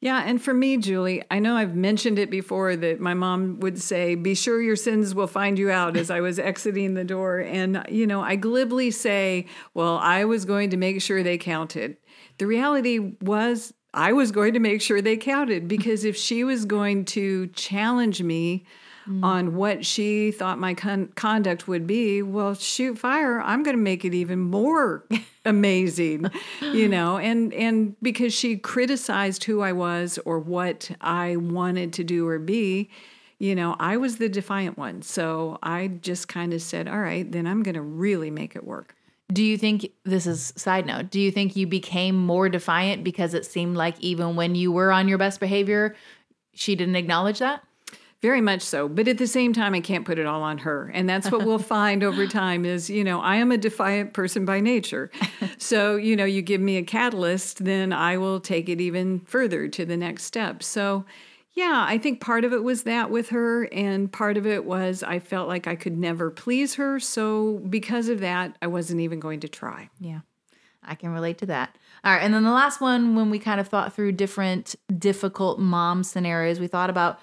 Yeah, 0.00 0.22
and 0.24 0.40
for 0.40 0.54
me, 0.54 0.76
Julie, 0.76 1.24
I 1.28 1.40
know 1.40 1.56
I've 1.56 1.74
mentioned 1.74 2.20
it 2.20 2.30
before 2.30 2.76
that 2.76 3.00
my 3.00 3.14
mom 3.14 3.58
would 3.60 3.80
say, 3.80 4.14
Be 4.14 4.34
sure 4.36 4.62
your 4.62 4.76
sins 4.76 5.12
will 5.12 5.26
find 5.26 5.58
you 5.58 5.72
out 5.72 5.96
as 5.96 6.08
I 6.08 6.20
was 6.20 6.38
exiting 6.38 6.94
the 6.94 7.04
door. 7.04 7.40
And, 7.40 7.84
you 7.88 8.06
know, 8.06 8.20
I 8.20 8.36
glibly 8.36 8.92
say, 8.92 9.46
Well, 9.74 9.98
I 9.98 10.24
was 10.24 10.44
going 10.44 10.70
to 10.70 10.76
make 10.76 11.02
sure 11.02 11.24
they 11.24 11.36
counted. 11.36 11.96
The 12.38 12.46
reality 12.46 13.16
was, 13.20 13.74
I 13.92 14.12
was 14.12 14.30
going 14.30 14.54
to 14.54 14.60
make 14.60 14.82
sure 14.82 15.02
they 15.02 15.16
counted 15.16 15.66
because 15.66 16.04
if 16.04 16.16
she 16.16 16.44
was 16.44 16.64
going 16.64 17.04
to 17.06 17.48
challenge 17.48 18.22
me 18.22 18.64
Mm. 19.08 19.24
on 19.24 19.56
what 19.56 19.86
she 19.86 20.30
thought 20.32 20.58
my 20.58 20.74
con- 20.74 21.10
conduct 21.14 21.66
would 21.66 21.86
be, 21.86 22.20
well, 22.20 22.52
shoot 22.54 22.98
fire, 22.98 23.40
I'm 23.40 23.62
going 23.62 23.76
to 23.76 23.82
make 23.82 24.04
it 24.04 24.12
even 24.12 24.38
more 24.38 25.06
amazing, 25.46 26.30
you 26.60 26.88
know, 26.94 27.16
and 27.16 27.54
and 27.54 27.96
because 28.02 28.34
she 28.34 28.58
criticized 28.58 29.44
who 29.44 29.62
I 29.62 29.72
was 29.72 30.18
or 30.26 30.38
what 30.38 30.90
I 31.00 31.36
wanted 31.36 31.94
to 31.94 32.04
do 32.04 32.28
or 32.28 32.38
be, 32.38 32.90
you 33.38 33.54
know, 33.54 33.76
I 33.78 33.96
was 33.96 34.18
the 34.18 34.28
defiant 34.28 34.76
one. 34.76 35.00
So 35.00 35.58
I 35.62 35.88
just 35.88 36.28
kind 36.28 36.52
of 36.52 36.60
said, 36.60 36.86
"All 36.86 37.00
right, 37.00 37.30
then 37.30 37.46
I'm 37.46 37.62
going 37.62 37.76
to 37.76 37.82
really 37.82 38.30
make 38.30 38.56
it 38.56 38.64
work." 38.64 38.94
Do 39.32 39.42
you 39.42 39.56
think 39.56 39.90
this 40.04 40.26
is 40.26 40.52
side 40.56 40.84
note? 40.84 41.10
Do 41.10 41.20
you 41.20 41.30
think 41.30 41.56
you 41.56 41.66
became 41.66 42.14
more 42.14 42.48
defiant 42.50 43.04
because 43.04 43.32
it 43.32 43.46
seemed 43.46 43.76
like 43.76 43.98
even 44.00 44.36
when 44.36 44.54
you 44.54 44.70
were 44.70 44.92
on 44.92 45.08
your 45.08 45.18
best 45.18 45.40
behavior, 45.40 45.96
she 46.52 46.74
didn't 46.74 46.96
acknowledge 46.96 47.38
that? 47.38 47.62
Very 48.20 48.40
much 48.40 48.62
so. 48.62 48.88
But 48.88 49.06
at 49.06 49.18
the 49.18 49.28
same 49.28 49.52
time, 49.52 49.74
I 49.74 49.80
can't 49.80 50.04
put 50.04 50.18
it 50.18 50.26
all 50.26 50.42
on 50.42 50.58
her. 50.58 50.90
And 50.92 51.08
that's 51.08 51.30
what 51.30 51.44
we'll 51.44 51.58
find 51.76 52.02
over 52.02 52.26
time 52.26 52.64
is, 52.64 52.90
you 52.90 53.04
know, 53.04 53.20
I 53.20 53.36
am 53.36 53.52
a 53.52 53.56
defiant 53.58 54.12
person 54.12 54.44
by 54.44 54.58
nature. 54.58 55.10
So, 55.58 55.94
you 55.96 56.16
know, 56.16 56.24
you 56.24 56.42
give 56.42 56.60
me 56.60 56.76
a 56.78 56.82
catalyst, 56.82 57.64
then 57.64 57.92
I 57.92 58.16
will 58.16 58.40
take 58.40 58.68
it 58.68 58.80
even 58.80 59.20
further 59.20 59.68
to 59.68 59.84
the 59.84 59.96
next 59.96 60.24
step. 60.24 60.64
So, 60.64 61.04
yeah, 61.52 61.84
I 61.88 61.98
think 61.98 62.20
part 62.20 62.44
of 62.44 62.52
it 62.52 62.64
was 62.64 62.84
that 62.84 63.10
with 63.10 63.28
her. 63.28 63.64
And 63.72 64.10
part 64.10 64.36
of 64.36 64.46
it 64.46 64.64
was 64.64 65.04
I 65.04 65.20
felt 65.20 65.48
like 65.48 65.68
I 65.68 65.76
could 65.76 65.96
never 65.96 66.30
please 66.30 66.74
her. 66.74 66.98
So, 66.98 67.58
because 67.68 68.08
of 68.08 68.20
that, 68.20 68.56
I 68.60 68.66
wasn't 68.66 69.00
even 69.00 69.20
going 69.20 69.40
to 69.40 69.48
try. 69.48 69.90
Yeah, 70.00 70.20
I 70.82 70.96
can 70.96 71.10
relate 71.10 71.38
to 71.38 71.46
that. 71.46 71.76
All 72.04 72.12
right. 72.12 72.22
And 72.22 72.34
then 72.34 72.44
the 72.44 72.52
last 72.52 72.80
one, 72.80 73.14
when 73.14 73.30
we 73.30 73.38
kind 73.38 73.60
of 73.60 73.68
thought 73.68 73.92
through 73.92 74.12
different 74.12 74.74
difficult 74.98 75.58
mom 75.58 76.02
scenarios, 76.02 76.58
we 76.58 76.66
thought 76.66 76.90
about 76.90 77.20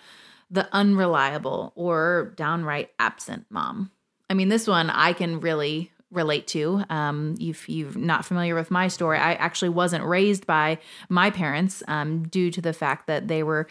the 0.49 0.67
unreliable 0.71 1.73
or 1.75 2.33
downright 2.35 2.91
absent 2.99 3.45
mom. 3.49 3.91
I 4.29 4.33
mean, 4.33 4.49
this 4.49 4.67
one 4.67 4.89
I 4.89 5.13
can 5.13 5.39
really 5.39 5.91
relate 6.11 6.47
to. 6.47 6.83
Um, 6.89 7.35
if 7.39 7.67
you're 7.67 7.95
not 7.95 8.25
familiar 8.25 8.55
with 8.55 8.71
my 8.71 8.87
story, 8.87 9.17
I 9.17 9.33
actually 9.33 9.69
wasn't 9.69 10.05
raised 10.05 10.45
by 10.45 10.79
my 11.09 11.29
parents 11.29 11.83
um, 11.87 12.23
due 12.27 12.51
to 12.51 12.61
the 12.61 12.73
fact 12.73 13.07
that 13.07 13.27
they 13.27 13.43
were 13.43 13.67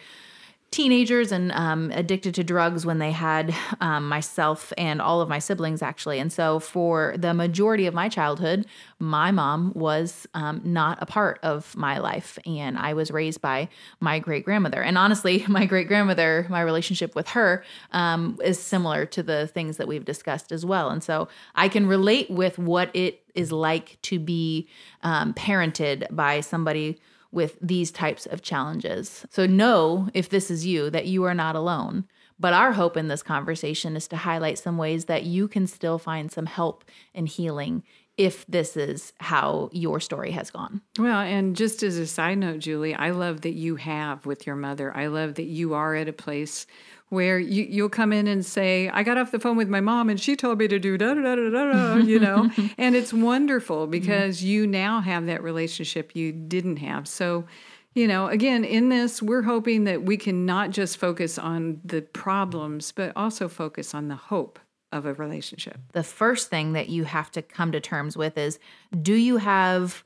teenagers 0.75 1.31
and 1.31 1.53
um, 1.53 1.89
addicted 1.91 2.35
to 2.35 2.43
drugs 2.43 2.85
when 2.85 2.99
they 2.99 3.11
had 3.11 3.55
um, 3.79 4.09
myself 4.09 4.73
and 4.77 5.01
all 5.01 5.21
of 5.21 5.29
my 5.29 5.39
siblings 5.39 5.81
actually. 5.81 6.19
And 6.19 6.33
so 6.33 6.59
for 6.59 7.15
the 7.17 7.33
majority 7.33 7.85
of 7.85 7.93
my 7.93 8.09
childhood 8.09 8.65
my 8.99 9.31
mom 9.31 9.71
was 9.73 10.27
um, 10.33 10.61
not 10.65 10.97
a 11.01 11.05
part 11.05 11.39
of 11.43 11.75
my 11.77 11.97
life 11.97 12.37
and 12.45 12.77
i 12.77 12.93
was 12.93 13.11
raised 13.11 13.41
by 13.41 13.69
my 13.99 14.19
great 14.19 14.43
grandmother 14.43 14.81
and 14.81 14.97
honestly 14.97 15.45
my 15.49 15.65
great 15.65 15.87
grandmother 15.87 16.45
my 16.49 16.61
relationship 16.61 17.15
with 17.15 17.29
her 17.29 17.63
um, 17.91 18.37
is 18.43 18.59
similar 18.59 19.05
to 19.05 19.23
the 19.23 19.47
things 19.47 19.77
that 19.77 19.87
we've 19.87 20.05
discussed 20.05 20.51
as 20.51 20.65
well. 20.65 20.89
And 20.89 21.01
so 21.01 21.29
i 21.55 21.69
can 21.69 21.87
relate 21.87 22.29
with 22.29 22.57
what 22.57 22.93
it 22.93 23.23
is 23.33 23.51
like 23.51 23.97
to 24.01 24.19
be 24.19 24.67
um, 25.03 25.33
parented 25.33 26.13
by 26.13 26.41
somebody 26.41 26.99
with 27.35 27.57
these 27.61 27.91
types 27.91 28.25
of 28.25 28.41
challenges. 28.41 29.25
So, 29.29 29.45
know 29.45 30.09
if 30.13 30.29
this 30.29 30.49
is 30.49 30.65
you 30.65 30.89
that 30.89 31.05
you 31.05 31.23
are 31.25 31.35
not 31.35 31.55
alone. 31.55 32.05
But 32.37 32.53
our 32.53 32.73
hope 32.73 32.97
in 32.97 33.07
this 33.07 33.23
conversation 33.23 33.95
is 33.95 34.09
to 34.09 34.17
highlight 34.17 34.57
some 34.57 34.77
ways 34.77 35.05
that 35.05 35.23
you 35.23 35.47
can 35.47 35.67
still 35.67 35.97
find 35.97 36.29
some 36.29 36.47
help 36.47 36.83
and 37.13 37.29
healing 37.29 37.83
if 38.17 38.45
this 38.47 38.77
is 38.77 39.13
how 39.19 39.69
your 39.73 39.99
story 39.99 40.31
has 40.31 40.49
gone. 40.49 40.81
Well, 40.97 41.19
and 41.19 41.55
just 41.55 41.83
as 41.83 41.97
a 41.97 42.07
side 42.07 42.37
note, 42.37 42.59
Julie, 42.59 42.93
I 42.93 43.11
love 43.11 43.41
that 43.41 43.53
you 43.53 43.75
have 43.75 44.25
with 44.25 44.47
your 44.47 44.55
mother. 44.55 44.95
I 44.95 45.07
love 45.07 45.35
that 45.35 45.45
you 45.45 45.73
are 45.73 45.95
at 45.95 46.07
a 46.07 46.13
place 46.13 46.65
where 47.09 47.37
you, 47.39 47.63
you'll 47.69 47.89
come 47.89 48.11
in 48.11 48.27
and 48.27 48.45
say, 48.45 48.89
I 48.89 49.03
got 49.03 49.17
off 49.17 49.31
the 49.31 49.39
phone 49.39 49.57
with 49.57 49.69
my 49.69 49.81
mom 49.81 50.09
and 50.09 50.19
she 50.19 50.35
told 50.35 50.57
me 50.57 50.67
to 50.67 50.79
do 50.79 50.97
da 50.97 51.13
da 51.13 51.21
da 51.21 51.35
da 51.35 51.71
da, 51.71 51.95
you 52.03 52.19
know, 52.19 52.49
and 52.77 52.95
it's 52.95 53.13
wonderful 53.13 53.83
mm-hmm. 53.83 53.91
because 53.91 54.39
mm-hmm. 54.39 54.47
you 54.47 54.67
now 54.67 55.01
have 55.01 55.25
that 55.27 55.43
relationship 55.43 56.15
you 56.15 56.31
didn't 56.31 56.77
have. 56.77 57.07
So, 57.07 57.45
you 57.93 58.07
know, 58.07 58.27
again, 58.27 58.65
in 58.65 58.89
this, 58.89 59.21
we're 59.21 59.43
hoping 59.43 59.85
that 59.85 60.03
we 60.03 60.17
can 60.17 60.45
not 60.45 60.71
just 60.71 60.97
focus 60.97 61.37
on 61.37 61.79
the 61.85 62.01
problems, 62.01 62.91
but 62.91 63.13
also 63.15 63.47
focus 63.47 63.93
on 63.93 64.07
the 64.07 64.15
hope 64.15 64.59
of 64.91 65.05
a 65.05 65.13
relationship. 65.13 65.77
The 65.93 66.03
first 66.03 66.49
thing 66.49 66.73
that 66.73 66.89
you 66.89 67.03
have 67.03 67.31
to 67.31 67.41
come 67.41 67.71
to 67.71 67.79
terms 67.79 68.17
with 68.17 68.37
is 68.37 68.59
do 69.01 69.13
you 69.13 69.37
have 69.37 70.03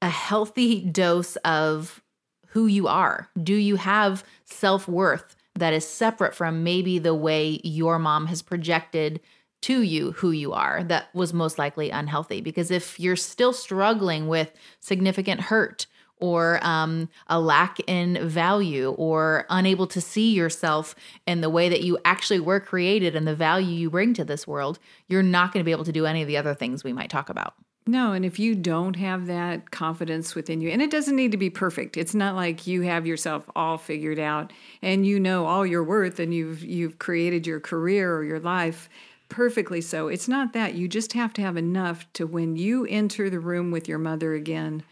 a 0.00 0.08
healthy 0.08 0.80
dose 0.80 1.36
of 1.36 2.02
who 2.48 2.66
you 2.66 2.88
are? 2.88 3.28
Do 3.40 3.54
you 3.54 3.76
have 3.76 4.24
self 4.44 4.88
worth 4.88 5.35
that 5.58 5.72
is 5.72 5.86
separate 5.86 6.34
from 6.34 6.64
maybe 6.64 6.98
the 6.98 7.14
way 7.14 7.60
your 7.64 7.98
mom 7.98 8.26
has 8.26 8.42
projected 8.42 9.20
to 9.62 9.82
you 9.82 10.12
who 10.12 10.30
you 10.30 10.52
are 10.52 10.84
that 10.84 11.14
was 11.14 11.32
most 11.32 11.58
likely 11.58 11.90
unhealthy? 11.90 12.40
Because 12.40 12.70
if 12.70 13.00
you're 13.00 13.16
still 13.16 13.52
struggling 13.52 14.28
with 14.28 14.52
significant 14.80 15.42
hurt, 15.42 15.86
or 16.18 16.58
um, 16.62 17.08
a 17.26 17.38
lack 17.38 17.78
in 17.86 18.26
value 18.26 18.90
or 18.92 19.44
unable 19.50 19.86
to 19.86 20.00
see 20.00 20.32
yourself 20.32 20.94
in 21.26 21.40
the 21.40 21.50
way 21.50 21.68
that 21.68 21.82
you 21.82 21.98
actually 22.04 22.40
were 22.40 22.60
created 22.60 23.14
and 23.14 23.26
the 23.26 23.34
value 23.34 23.68
you 23.68 23.90
bring 23.90 24.14
to 24.14 24.24
this 24.24 24.46
world, 24.46 24.78
you're 25.08 25.22
not 25.22 25.52
going 25.52 25.60
to 25.60 25.64
be 25.64 25.72
able 25.72 25.84
to 25.84 25.92
do 25.92 26.06
any 26.06 26.22
of 26.22 26.28
the 26.28 26.36
other 26.36 26.54
things 26.54 26.82
we 26.82 26.92
might 26.92 27.10
talk 27.10 27.28
about. 27.28 27.54
No, 27.88 28.12
and 28.12 28.24
if 28.24 28.40
you 28.40 28.56
don't 28.56 28.96
have 28.96 29.26
that 29.26 29.70
confidence 29.70 30.34
within 30.34 30.60
you, 30.60 30.70
and 30.70 30.82
it 30.82 30.90
doesn't 30.90 31.14
need 31.14 31.30
to 31.30 31.38
be 31.38 31.50
perfect. 31.50 31.96
It's 31.96 32.14
not 32.14 32.34
like 32.34 32.66
you 32.66 32.82
have 32.82 33.06
yourself 33.06 33.48
all 33.54 33.78
figured 33.78 34.18
out 34.18 34.52
and 34.82 35.06
you 35.06 35.20
know 35.20 35.46
all 35.46 35.64
your 35.64 35.84
worth 35.84 36.18
and 36.18 36.34
you've 36.34 36.64
you've 36.64 36.98
created 36.98 37.46
your 37.46 37.60
career 37.60 38.16
or 38.16 38.24
your 38.24 38.40
life 38.40 38.88
perfectly 39.28 39.80
so. 39.80 40.08
It's 40.08 40.28
not 40.28 40.52
that. 40.52 40.74
You 40.74 40.88
just 40.88 41.12
have 41.12 41.32
to 41.34 41.42
have 41.42 41.56
enough 41.56 42.10
to 42.14 42.26
when 42.26 42.56
you 42.56 42.86
enter 42.86 43.30
the 43.30 43.40
room 43.40 43.70
with 43.70 43.88
your 43.88 43.98
mother 43.98 44.34
again, 44.34 44.82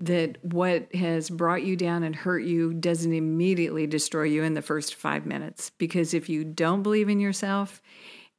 that 0.00 0.36
what 0.44 0.92
has 0.94 1.30
brought 1.30 1.62
you 1.62 1.76
down 1.76 2.02
and 2.02 2.14
hurt 2.14 2.40
you 2.40 2.74
doesn't 2.74 3.12
immediately 3.12 3.86
destroy 3.86 4.24
you 4.24 4.42
in 4.42 4.54
the 4.54 4.62
first 4.62 4.94
five 4.94 5.26
minutes. 5.26 5.70
Because 5.78 6.14
if 6.14 6.28
you 6.28 6.44
don't 6.44 6.82
believe 6.82 7.08
in 7.08 7.20
yourself 7.20 7.80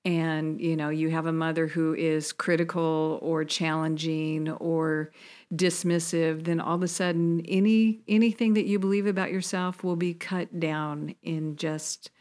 and 0.05 0.59
you 0.59 0.75
know 0.75 0.89
you 0.89 1.09
have 1.09 1.25
a 1.25 1.31
mother 1.31 1.67
who 1.67 1.93
is 1.93 2.33
critical 2.33 3.19
or 3.21 3.45
challenging 3.45 4.49
or 4.49 5.11
dismissive 5.53 6.43
then 6.43 6.59
all 6.59 6.75
of 6.75 6.83
a 6.83 6.87
sudden 6.87 7.41
any 7.47 8.01
anything 8.07 8.53
that 8.53 8.65
you 8.65 8.79
believe 8.79 9.05
about 9.05 9.31
yourself 9.31 9.83
will 9.83 9.95
be 9.95 10.13
cut 10.13 10.59
down 10.59 11.15
in 11.23 11.55
just 11.55 12.11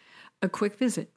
a 0.42 0.48
quick 0.48 0.76
visit. 0.76 1.10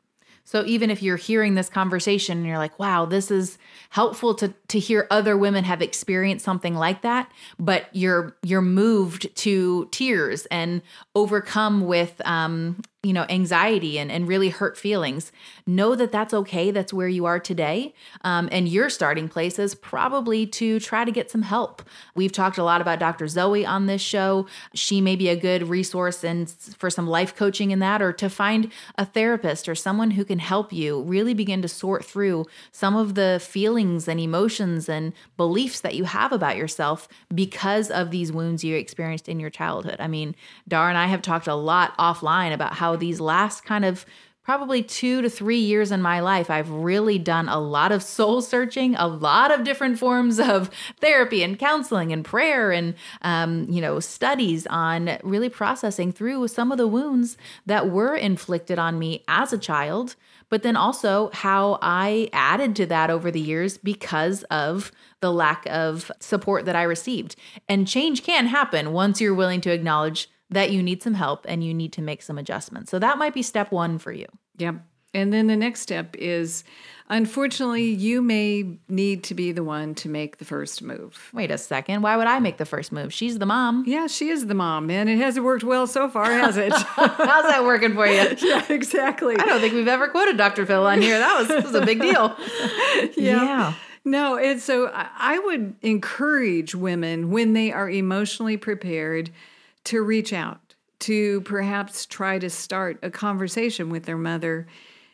So 0.48 0.64
even 0.66 0.92
if 0.92 1.02
you're 1.02 1.18
hearing 1.18 1.56
this 1.56 1.70
conversation 1.70 2.38
and 2.38 2.46
you're 2.46 2.60
like, 2.60 2.78
wow, 2.78 3.06
this 3.06 3.32
is 3.32 3.58
helpful 3.90 4.36
to 4.36 4.54
to 4.68 4.78
hear 4.78 5.08
other 5.10 5.36
women 5.36 5.64
have 5.64 5.82
experienced 5.82 6.46
something 6.46 6.76
like 6.76 7.02
that, 7.02 7.32
but 7.58 7.88
you're 7.94 8.38
you're 8.44 8.62
moved 8.62 9.36
to 9.38 9.90
tears 9.92 10.46
and 10.52 10.84
overcome 11.16 11.88
with 11.88 12.22
um, 12.26 12.80
you 13.06 13.14
know 13.14 13.26
anxiety 13.30 14.00
and, 14.00 14.12
and 14.12 14.28
really 14.28 14.50
hurt 14.50 14.78
feelings 14.78 15.32
know 15.68 15.96
that 15.96 16.12
that's 16.12 16.34
okay 16.34 16.72
that's 16.72 16.92
where 16.92 17.08
you 17.08 17.26
are 17.26 17.40
today. 17.40 17.94
Um, 18.22 18.50
and 18.52 18.68
your 18.68 18.90
starting 18.90 19.30
place 19.30 19.60
is 19.60 19.76
probably 19.76 20.46
to 20.48 20.80
try 20.80 21.06
to 21.06 21.12
get 21.12 21.30
some 21.30 21.44
help. 21.44 21.82
We've 22.16 22.32
talked 22.32 22.58
a 22.58 22.64
lot 22.64 22.82
about 22.82 23.00
dr 23.00 23.28
zoe 23.28 23.66
on 23.66 23.86
this 23.86 24.02
show. 24.02 24.48
She 24.74 25.02
may 25.02 25.16
be 25.16 25.30
a 25.30 25.36
good 25.36 25.70
resource 25.70 26.24
and 26.24 26.50
for 26.50 26.90
some 26.90 27.08
life 27.08 27.36
coaching 27.36 27.72
in 27.72 27.80
that 27.80 28.02
or 28.02 28.12
to 28.14 28.30
find 28.30 28.72
a 28.98 29.06
therapist 29.06 29.70
or 29.70 29.76
someone 29.76 30.12
who 30.12 30.26
can 30.26 30.40
help 30.40 30.74
you 30.74 31.02
really 31.04 31.34
begin 31.34 31.62
to 31.62 31.68
sort 31.68 32.04
through 32.04 32.46
some 32.72 32.96
of 32.96 33.16
the 33.16 33.40
feelings 33.44 34.08
and 34.08 34.20
emotions 34.20 34.90
and 34.90 35.14
beliefs 35.38 35.82
that 35.82 35.96
you 35.96 36.06
have 36.06 36.32
about 36.32 36.58
yourself 36.58 37.08
because 37.34 37.92
of 37.92 38.12
these 38.12 38.32
wounds 38.32 38.64
you 38.64 38.76
experienced 38.76 39.30
in 39.30 39.40
your 39.40 39.50
childhood. 39.50 39.98
I 40.00 40.08
mean 40.08 40.36
dar 40.68 40.90
and 40.90 40.98
i 40.98 41.08
have 41.08 41.22
talked 41.22 41.48
a 41.48 41.56
lot 41.56 41.96
offline 41.98 42.54
about 42.54 42.74
these 42.96 43.20
last 43.20 43.64
kind 43.64 43.86
of 43.86 44.06
probably 44.46 44.84
two 44.84 45.24
to 45.24 45.30
three 45.30 45.58
years 45.58 45.92
in 45.92 46.02
my 46.02 46.20
life, 46.20 46.52
I've 46.52 46.70
really 46.70 47.18
done 47.18 47.50
a 47.50 47.60
lot 47.60 47.92
of 47.92 48.04
soul 48.18 48.42
searching, 48.42 48.96
a 48.96 49.08
lot 49.08 49.52
of 49.52 49.64
different 49.64 49.98
forms 49.98 50.40
of 50.40 50.70
therapy 51.02 51.44
and 51.44 51.58
counseling 51.58 52.14
and 52.14 52.24
prayer 52.24 52.72
and, 52.72 52.94
um, 53.24 53.66
you 53.68 53.82
know, 53.82 54.00
studies 54.00 54.68
on 54.68 55.18
really 55.24 55.50
processing 55.50 56.12
through 56.12 56.48
some 56.48 56.72
of 56.72 56.78
the 56.78 56.88
wounds 56.88 57.38
that 57.66 57.90
were 57.90 58.16
inflicted 58.16 58.78
on 58.78 59.00
me 59.00 59.24
as 59.28 59.52
a 59.52 59.58
child, 59.58 60.16
but 60.50 60.62
then 60.62 60.76
also 60.76 61.32
how 61.34 61.80
I 61.82 62.30
added 62.32 62.76
to 62.76 62.86
that 62.86 63.10
over 63.10 63.32
the 63.32 63.42
years 63.42 63.80
because 63.80 64.44
of 64.44 64.92
the 65.22 65.34
lack 65.34 65.66
of 65.66 66.12
support 66.20 66.66
that 66.66 66.76
I 66.76 66.84
received. 66.84 67.36
And 67.68 67.88
change 67.88 68.22
can 68.22 68.46
happen 68.46 68.94
once 68.94 69.20
you're 69.20 69.34
willing 69.34 69.62
to 69.62 69.72
acknowledge 69.72 70.30
that 70.50 70.72
you 70.72 70.84
need 70.84 71.02
some 71.02 71.16
help 71.16 71.46
and 71.48 71.64
you 71.64 71.74
need 71.74 71.94
to 71.94 72.02
make 72.02 72.22
some 72.22 72.38
adjustments. 72.38 72.92
So 72.92 73.00
that 73.00 73.18
might 73.18 73.34
be 73.34 73.42
step 73.42 73.72
one 73.72 73.98
for 73.98 74.12
you. 74.12 74.28
Yep. 74.58 74.76
And 75.14 75.32
then 75.32 75.48
the 75.48 75.56
next 75.56 75.80
step 75.80 76.16
is 76.18 76.66
unfortunately, 77.10 77.86
you 77.86 78.22
may 78.22 78.78
need 78.90 79.24
to 79.24 79.34
be 79.34 79.54
the 79.54 79.64
one 79.64 79.96
to 79.96 80.10
make 80.10 80.40
the 80.40 80.46
first 80.46 80.82
move. 80.82 81.30
Wait 81.34 81.52
a 81.52 81.58
second. 81.58 82.02
Why 82.02 82.18
would 82.18 82.28
I 82.28 82.40
make 82.40 82.58
the 82.58 82.66
first 82.66 82.92
move? 82.92 83.14
She's 83.14 83.40
the 83.40 83.46
mom. 83.46 83.86
Yeah, 83.88 84.08
she 84.08 84.28
is 84.28 84.48
the 84.48 84.54
mom. 84.54 84.90
And 84.90 85.10
it 85.10 85.18
hasn't 85.18 85.46
worked 85.46 85.64
well 85.64 85.88
so 85.88 86.10
far, 86.10 86.32
has 86.32 86.58
it? 86.58 86.74
How's 86.74 87.18
that 87.46 87.64
working 87.64 87.94
for 87.94 88.06
you? 88.06 88.36
yeah, 88.42 88.66
exactly. 88.70 89.36
I 89.38 89.46
don't 89.46 89.62
think 89.62 89.74
we've 89.74 89.88
ever 89.88 90.10
quoted 90.10 90.38
Dr. 90.38 90.66
Phil 90.66 90.86
on 90.86 91.02
here. 91.02 91.18
That 91.18 91.40
was, 91.40 91.48
that 91.48 91.64
was 91.64 91.76
a 91.76 91.86
big 91.86 92.02
deal. 92.02 92.36
yeah. 93.16 93.44
yeah. 93.44 93.74
No, 94.04 94.38
and 94.38 94.62
so 94.62 94.92
I 94.94 95.40
would 95.40 95.76
encourage 95.82 96.76
women 96.76 97.32
when 97.32 97.54
they 97.54 97.72
are 97.72 97.90
emotionally 97.90 98.58
prepared 98.58 99.32
to 99.86 100.02
reach 100.02 100.34
out, 100.34 100.76
to 101.00 101.42
perhaps 101.42 102.06
try 102.06 102.40
to 102.40 102.50
start 102.50 103.00
a 103.02 103.10
conversation 103.10 103.90
with 103.90 104.04
their 104.04 104.18
mother. 104.18 104.68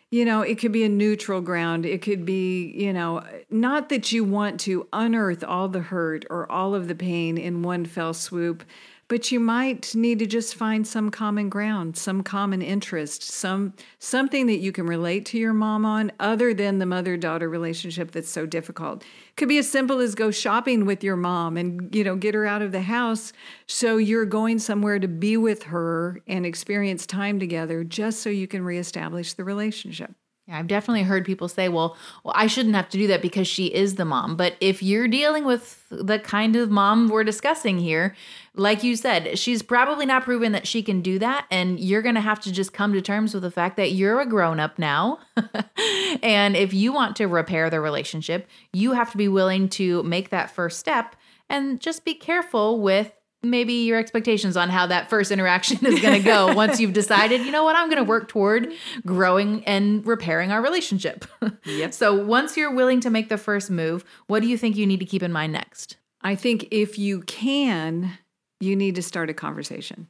You 0.09 0.25
know, 0.25 0.41
it 0.41 0.59
could 0.59 0.73
be 0.73 0.83
a 0.83 0.89
neutral 0.89 1.39
ground. 1.39 1.85
It 1.85 2.01
could 2.01 2.25
be, 2.25 2.71
you 2.75 2.91
know, 2.91 3.23
not 3.49 3.89
that 3.89 4.11
you 4.11 4.23
want 4.23 4.59
to 4.61 4.87
unearth 4.91 5.43
all 5.43 5.69
the 5.69 5.79
hurt 5.79 6.25
or 6.29 6.51
all 6.51 6.75
of 6.75 6.87
the 6.87 6.95
pain 6.95 7.37
in 7.37 7.63
one 7.63 7.85
fell 7.85 8.13
swoop, 8.13 8.63
but 9.11 9.29
you 9.29 9.41
might 9.41 9.93
need 9.93 10.19
to 10.19 10.25
just 10.25 10.55
find 10.55 10.87
some 10.87 11.11
common 11.11 11.49
ground, 11.49 11.97
some 11.97 12.23
common 12.23 12.61
interest, 12.61 13.23
some 13.23 13.73
something 13.99 14.47
that 14.47 14.59
you 14.59 14.71
can 14.71 14.87
relate 14.87 15.25
to 15.25 15.37
your 15.37 15.51
mom 15.51 15.85
on 15.85 16.13
other 16.17 16.53
than 16.53 16.79
the 16.79 16.85
mother-daughter 16.85 17.49
relationship 17.49 18.11
that's 18.11 18.29
so 18.29 18.45
difficult. 18.45 19.03
Could 19.35 19.49
be 19.49 19.57
as 19.57 19.69
simple 19.69 19.99
as 19.99 20.15
go 20.15 20.31
shopping 20.31 20.85
with 20.85 21.03
your 21.03 21.17
mom 21.17 21.57
and 21.57 21.93
you 21.93 22.05
know 22.05 22.15
get 22.15 22.33
her 22.33 22.45
out 22.45 22.61
of 22.61 22.71
the 22.71 22.83
house 22.83 23.33
so 23.67 23.97
you're 23.97 24.23
going 24.23 24.59
somewhere 24.59 24.97
to 24.97 25.09
be 25.09 25.35
with 25.35 25.63
her 25.63 26.21
and 26.25 26.45
experience 26.45 27.05
time 27.05 27.37
together 27.37 27.83
just 27.83 28.21
so 28.21 28.29
you 28.29 28.47
can 28.47 28.63
reestablish 28.63 29.33
the 29.33 29.43
relationship. 29.43 30.15
Yeah, 30.51 30.59
I've 30.59 30.67
definitely 30.67 31.03
heard 31.03 31.23
people 31.23 31.47
say, 31.47 31.69
well, 31.69 31.95
well, 32.25 32.33
I 32.35 32.47
shouldn't 32.47 32.75
have 32.75 32.89
to 32.89 32.97
do 32.97 33.07
that 33.07 33.21
because 33.21 33.47
she 33.47 33.67
is 33.67 33.95
the 33.95 34.03
mom. 34.03 34.35
But 34.35 34.57
if 34.59 34.83
you're 34.83 35.07
dealing 35.07 35.45
with 35.45 35.81
the 35.89 36.19
kind 36.19 36.57
of 36.57 36.69
mom 36.69 37.07
we're 37.07 37.23
discussing 37.23 37.79
here, 37.79 38.17
like 38.53 38.83
you 38.83 38.97
said, 38.97 39.39
she's 39.39 39.61
probably 39.61 40.05
not 40.05 40.25
proven 40.25 40.51
that 40.51 40.67
she 40.67 40.83
can 40.83 41.01
do 41.01 41.19
that. 41.19 41.45
And 41.49 41.79
you're 41.79 42.01
going 42.01 42.15
to 42.15 42.21
have 42.21 42.41
to 42.41 42.51
just 42.51 42.73
come 42.73 42.91
to 42.91 43.01
terms 43.01 43.33
with 43.33 43.43
the 43.43 43.51
fact 43.51 43.77
that 43.77 43.93
you're 43.93 44.19
a 44.19 44.25
grown 44.25 44.59
up 44.59 44.77
now. 44.77 45.19
and 46.21 46.57
if 46.57 46.73
you 46.73 46.91
want 46.91 47.15
to 47.15 47.27
repair 47.27 47.69
the 47.69 47.79
relationship, 47.79 48.45
you 48.73 48.91
have 48.91 49.09
to 49.11 49.17
be 49.17 49.29
willing 49.29 49.69
to 49.69 50.03
make 50.03 50.31
that 50.31 50.51
first 50.51 50.79
step 50.79 51.15
and 51.49 51.79
just 51.79 52.03
be 52.03 52.13
careful 52.13 52.81
with 52.81 53.13
maybe 53.43 53.73
your 53.73 53.97
expectations 53.97 54.55
on 54.55 54.69
how 54.69 54.85
that 54.87 55.09
first 55.09 55.31
interaction 55.31 55.83
is 55.85 55.99
going 55.99 56.21
to 56.21 56.25
go 56.25 56.53
once 56.55 56.79
you've 56.79 56.93
decided, 56.93 57.41
you 57.41 57.51
know 57.51 57.63
what, 57.63 57.75
I'm 57.75 57.87
going 57.87 57.97
to 57.97 58.03
work 58.03 58.27
toward 58.27 58.71
growing 59.05 59.63
and 59.65 60.05
repairing 60.05 60.51
our 60.51 60.61
relationship. 60.61 61.25
Yep. 61.65 61.93
so 61.93 62.13
once 62.13 62.55
you're 62.55 62.73
willing 62.73 62.99
to 63.01 63.09
make 63.09 63.29
the 63.29 63.37
first 63.37 63.71
move, 63.71 64.05
what 64.27 64.41
do 64.41 64.47
you 64.47 64.57
think 64.57 64.75
you 64.75 64.85
need 64.85 64.99
to 64.99 65.05
keep 65.05 65.23
in 65.23 65.31
mind 65.31 65.53
next? 65.53 65.97
I 66.21 66.35
think 66.35 66.67
if 66.71 66.99
you 66.99 67.21
can, 67.21 68.11
you 68.59 68.75
need 68.75 68.95
to 68.95 69.01
start 69.01 69.29
a 69.29 69.33
conversation. 69.33 70.07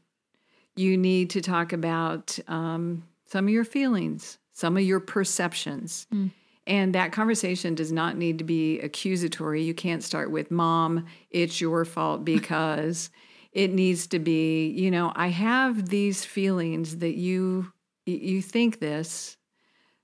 You 0.75 0.97
need 0.97 1.29
to 1.31 1.41
talk 1.41 1.73
about 1.73 2.38
um, 2.47 3.03
some 3.27 3.45
of 3.45 3.53
your 3.53 3.63
feelings, 3.63 4.38
some 4.53 4.75
of 4.75 4.83
your 4.83 5.00
perceptions. 5.00 6.07
Mm. 6.13 6.31
And 6.72 6.96
that 6.96 7.12
conversation 7.12 7.75
does 7.75 7.92
not 7.92 8.16
need 8.16 8.38
to 8.38 8.46
be 8.46 8.80
accusatory. 8.80 9.62
You 9.62 9.74
can't 9.74 10.01
start 10.01 10.32
with, 10.32 10.50
Mom, 10.51 11.06
it's 11.30 11.60
your 11.60 11.84
fault 11.84 12.24
because. 12.34 13.10
it 13.51 13.74
needs 13.74 14.08
to 14.08 14.18
be, 14.18 14.70
you 14.70 14.90
know, 14.90 15.12
I 15.13 15.28
have 15.28 15.90
these 15.90 16.24
feelings 16.24 17.00
that 17.00 17.18
you 17.18 17.74
you 18.06 18.42
think 18.42 18.80
this, 18.80 19.36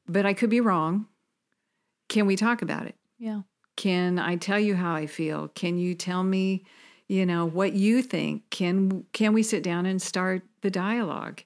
but 0.06 0.26
I 0.26 0.34
could 0.34 0.50
be 0.50 0.60
wrong. 0.60 1.08
Can 2.10 2.26
we 2.26 2.36
talk 2.36 2.62
about 2.62 2.88
it? 2.88 2.96
Yeah. 3.18 3.44
Can 3.78 4.20
I 4.20 4.36
tell 4.36 4.60
you 4.60 4.76
how 4.76 4.94
I 4.96 5.08
feel? 5.08 5.48
Can 5.50 5.78
you 5.78 5.96
tell 5.96 6.24
me, 6.24 6.66
you 7.08 7.26
know, 7.26 7.46
what 7.46 7.72
you 7.72 8.02
think? 8.02 8.50
Can 8.50 9.06
can 9.14 9.32
we 9.32 9.44
sit 9.44 9.64
down 9.64 9.86
and 9.86 10.02
start 10.02 10.44
the 10.62 10.70
dialogue? 10.70 11.42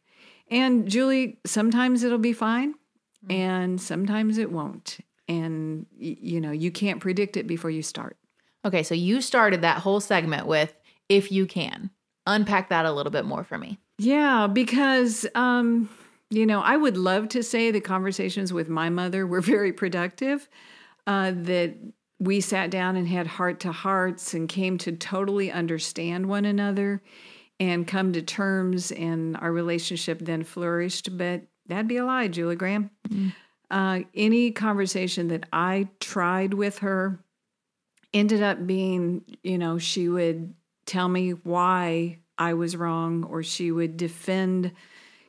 And 0.50 0.90
Julie, 0.90 1.40
sometimes 1.46 2.04
it'll 2.04 2.18
be 2.18 2.34
fine 2.34 2.74
mm-hmm. 2.74 3.32
and 3.32 3.82
sometimes 3.82 4.40
it 4.40 4.52
won't. 4.52 4.98
And 5.32 5.86
you 5.98 6.42
know, 6.42 6.52
you 6.52 6.72
can't 6.72 7.00
predict 7.00 7.38
it 7.38 7.48
before 7.48 7.70
you 7.70 7.82
start. 7.82 8.18
Okay, 8.66 8.84
so 8.84 8.94
you 8.94 9.22
started 9.22 9.62
that 9.62 9.80
whole 9.80 10.00
segment 10.00 10.46
with 10.46 10.74
if 11.10 11.32
you 11.32 11.46
can. 11.46 11.90
Unpack 12.28 12.70
that 12.70 12.86
a 12.86 12.92
little 12.92 13.12
bit 13.12 13.26
more 13.26 13.44
for 13.44 13.58
me. 13.58 13.80
Yeah, 13.98 14.48
because 14.48 15.26
um 15.36 15.90
you 16.30 16.46
know, 16.46 16.62
I 16.62 16.78
would 16.78 16.96
love 16.96 17.28
to 17.30 17.44
say 17.44 17.72
the 17.72 17.82
conversations 17.82 18.54
with 18.54 18.70
my 18.70 18.90
mother 18.90 19.28
were 19.28 19.42
very 19.56 19.74
productive, 19.74 20.48
uh, 21.06 21.34
that 21.36 21.76
we 22.20 22.40
sat 22.40 22.70
down 22.70 22.96
and 22.96 23.08
had 23.08 23.28
heart 23.28 23.60
to 23.62 23.72
hearts 23.72 24.34
and 24.34 24.48
came 24.48 24.78
to 24.80 24.92
totally 24.92 25.52
understand 25.52 26.28
one 26.28 26.46
another 26.46 27.02
and 27.60 27.88
come 27.88 28.14
to 28.14 28.22
terms, 28.22 28.92
and 28.92 29.38
our 29.38 29.52
relationship 29.52 30.20
then 30.20 30.44
flourished. 30.44 31.16
But 31.16 31.44
that'd 31.68 31.88
be 31.88 31.98
a 31.98 32.06
lie, 32.06 32.28
Julie 32.28 32.56
Graham. 32.56 32.90
Mm. 33.10 33.34
Uh, 33.72 34.02
any 34.14 34.52
conversation 34.52 35.30
that 35.30 35.46
I 35.54 35.88
tried 36.00 36.54
with 36.54 36.80
her 36.80 37.24
ended 38.14 38.44
up 38.44 38.68
being, 38.68 39.24
you 39.44 39.58
know, 39.58 39.78
she 39.78 40.10
would 40.10 40.54
tell 40.86 41.08
me 41.08 41.32
why 41.32 42.20
I 42.38 42.54
was 42.54 42.76
wrong, 42.76 43.24
or 43.24 43.44
she 43.44 43.72
would 43.72 43.98
defend, 43.98 44.74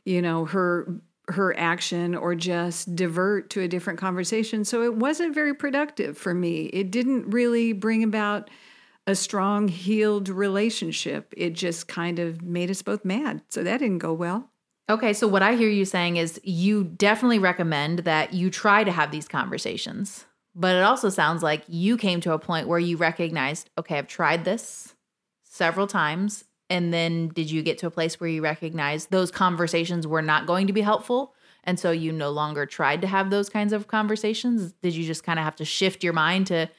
you 0.05 0.21
know, 0.21 0.45
her 0.47 1.01
her 1.29 1.57
action 1.57 2.17
or 2.17 2.35
just 2.35 2.95
divert 2.97 3.49
to 3.51 3.61
a 3.61 3.69
different 3.69 3.99
conversation. 3.99 4.65
So 4.65 4.83
it 4.83 4.97
wasn't 4.97 5.35
very 5.35 5.55
productive 5.55 6.19
for 6.19 6.35
me. 6.35 6.65
It 6.67 6.91
didn't 6.91 7.31
really 7.31 7.73
bring 7.73 8.03
about 8.03 8.51
a 9.07 9.15
strong, 9.15 9.69
healed 9.69 10.29
relationship. 10.29 11.33
It 11.37 11.55
just 11.55 11.89
kind 11.89 12.19
of 12.19 12.43
made 12.43 12.71
us 12.71 12.83
both 12.83 13.05
mad. 13.05 13.43
So 13.51 13.63
that 13.63 13.79
didn't 13.79 13.99
go 13.99 14.13
well. 14.13 14.52
Okay, 14.91 15.13
so 15.13 15.29
what 15.29 15.43
I 15.43 15.55
hear 15.55 15.69
you 15.69 15.85
saying 15.85 16.17
is 16.17 16.41
you 16.43 16.85
definitely 16.85 17.39
recommend 17.39 18.01
that 18.01 18.35
you 18.35 18.51
try 18.51 18.85
to 18.85 18.93
have 18.93 19.11
these 19.11 19.29
conversations. 19.29 20.27
But 20.55 20.77
it 20.77 20.83
also 20.83 21.09
sounds 21.09 21.43
like 21.43 21.63
you 21.67 21.97
came 21.97 22.21
to 22.23 22.33
a 22.33 22.39
point 22.39 22.69
where 22.69 22.79
you 22.79 22.97
recognized, 22.97 23.71
okay, 23.79 23.97
I've 23.97 24.09
tried 24.09 24.45
this 24.45 24.95
several 25.45 25.87
times 25.87 26.45
and 26.69 26.93
then 26.93 27.29
did 27.29 27.51
you 27.51 27.63
get 27.63 27.79
to 27.79 27.87
a 27.87 27.91
place 27.91 28.19
where 28.19 28.31
you 28.31 28.43
recognized 28.43 29.11
those 29.11 29.31
conversations 29.31 30.07
were 30.07 30.23
not 30.23 30.47
going 30.47 30.67
to 30.67 30.73
be 30.73 30.81
helpful? 30.81 31.35
And 31.65 31.79
so 31.79 31.91
you 31.91 32.13
no 32.13 32.31
longer 32.31 32.67
tried 32.67 33.03
to 33.03 33.07
have 33.07 33.31
those 33.31 33.49
kinds 33.49 33.73
of 33.73 33.89
conversations? 33.89 34.73
Did 34.83 34.95
you 34.95 35.05
just 35.05 35.23
kind 35.23 35.39
of 35.39 35.45
have 35.45 35.57
to 35.57 35.65
shift 35.65 36.03
your 36.03 36.13
mind 36.13 36.47
to 36.49 36.71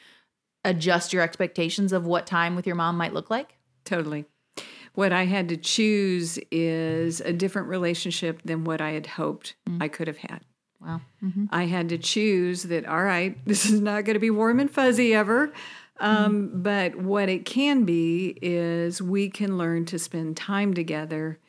adjust 0.64 1.14
your 1.14 1.22
expectations 1.22 1.94
of 1.94 2.06
what 2.06 2.26
time 2.26 2.56
with 2.56 2.66
your 2.66 2.76
mom 2.76 2.98
might 2.98 3.14
look 3.14 3.30
like? 3.30 3.58
Totally. 3.86 4.26
What 4.94 5.12
I 5.12 5.26
had 5.26 5.50
to 5.50 5.58
choose 5.58 6.38
is 6.52 7.20
a 7.22 7.34
different 7.34 7.68
relationship 7.68 8.42
than 8.46 8.64
what 8.64 8.80
I 8.80 8.92
had 8.92 9.08
hoped 9.08 9.56
mm. 9.68 9.82
I 9.82 9.88
could 9.88 10.08
have 10.08 10.18
had. 10.18 10.42
Wow. 10.80 11.02
Mm-hmm. 11.24 11.46
I 11.52 11.66
had 11.66 11.90
to 11.90 11.98
choose 11.98 12.64
that, 12.64 12.86
all 12.86 13.04
right, 13.04 13.38
this 13.46 13.66
is 13.66 13.82
not 13.82 14.06
going 14.06 14.16
to 14.16 14.20
be 14.20 14.30
warm 14.30 14.60
and 14.60 14.70
fuzzy 14.70 15.14
ever. 15.14 15.52
Um, 16.00 16.50
mm-hmm. 16.50 16.62
But 16.62 16.96
what 16.96 17.30
it 17.30 17.46
can 17.46 17.86
be 17.86 18.38
is 18.42 19.02
we 19.02 19.30
can 19.30 19.58
learn 19.58 19.86
to 19.86 20.00
spend 20.00 20.38
time 20.38 20.74
together 20.74 21.40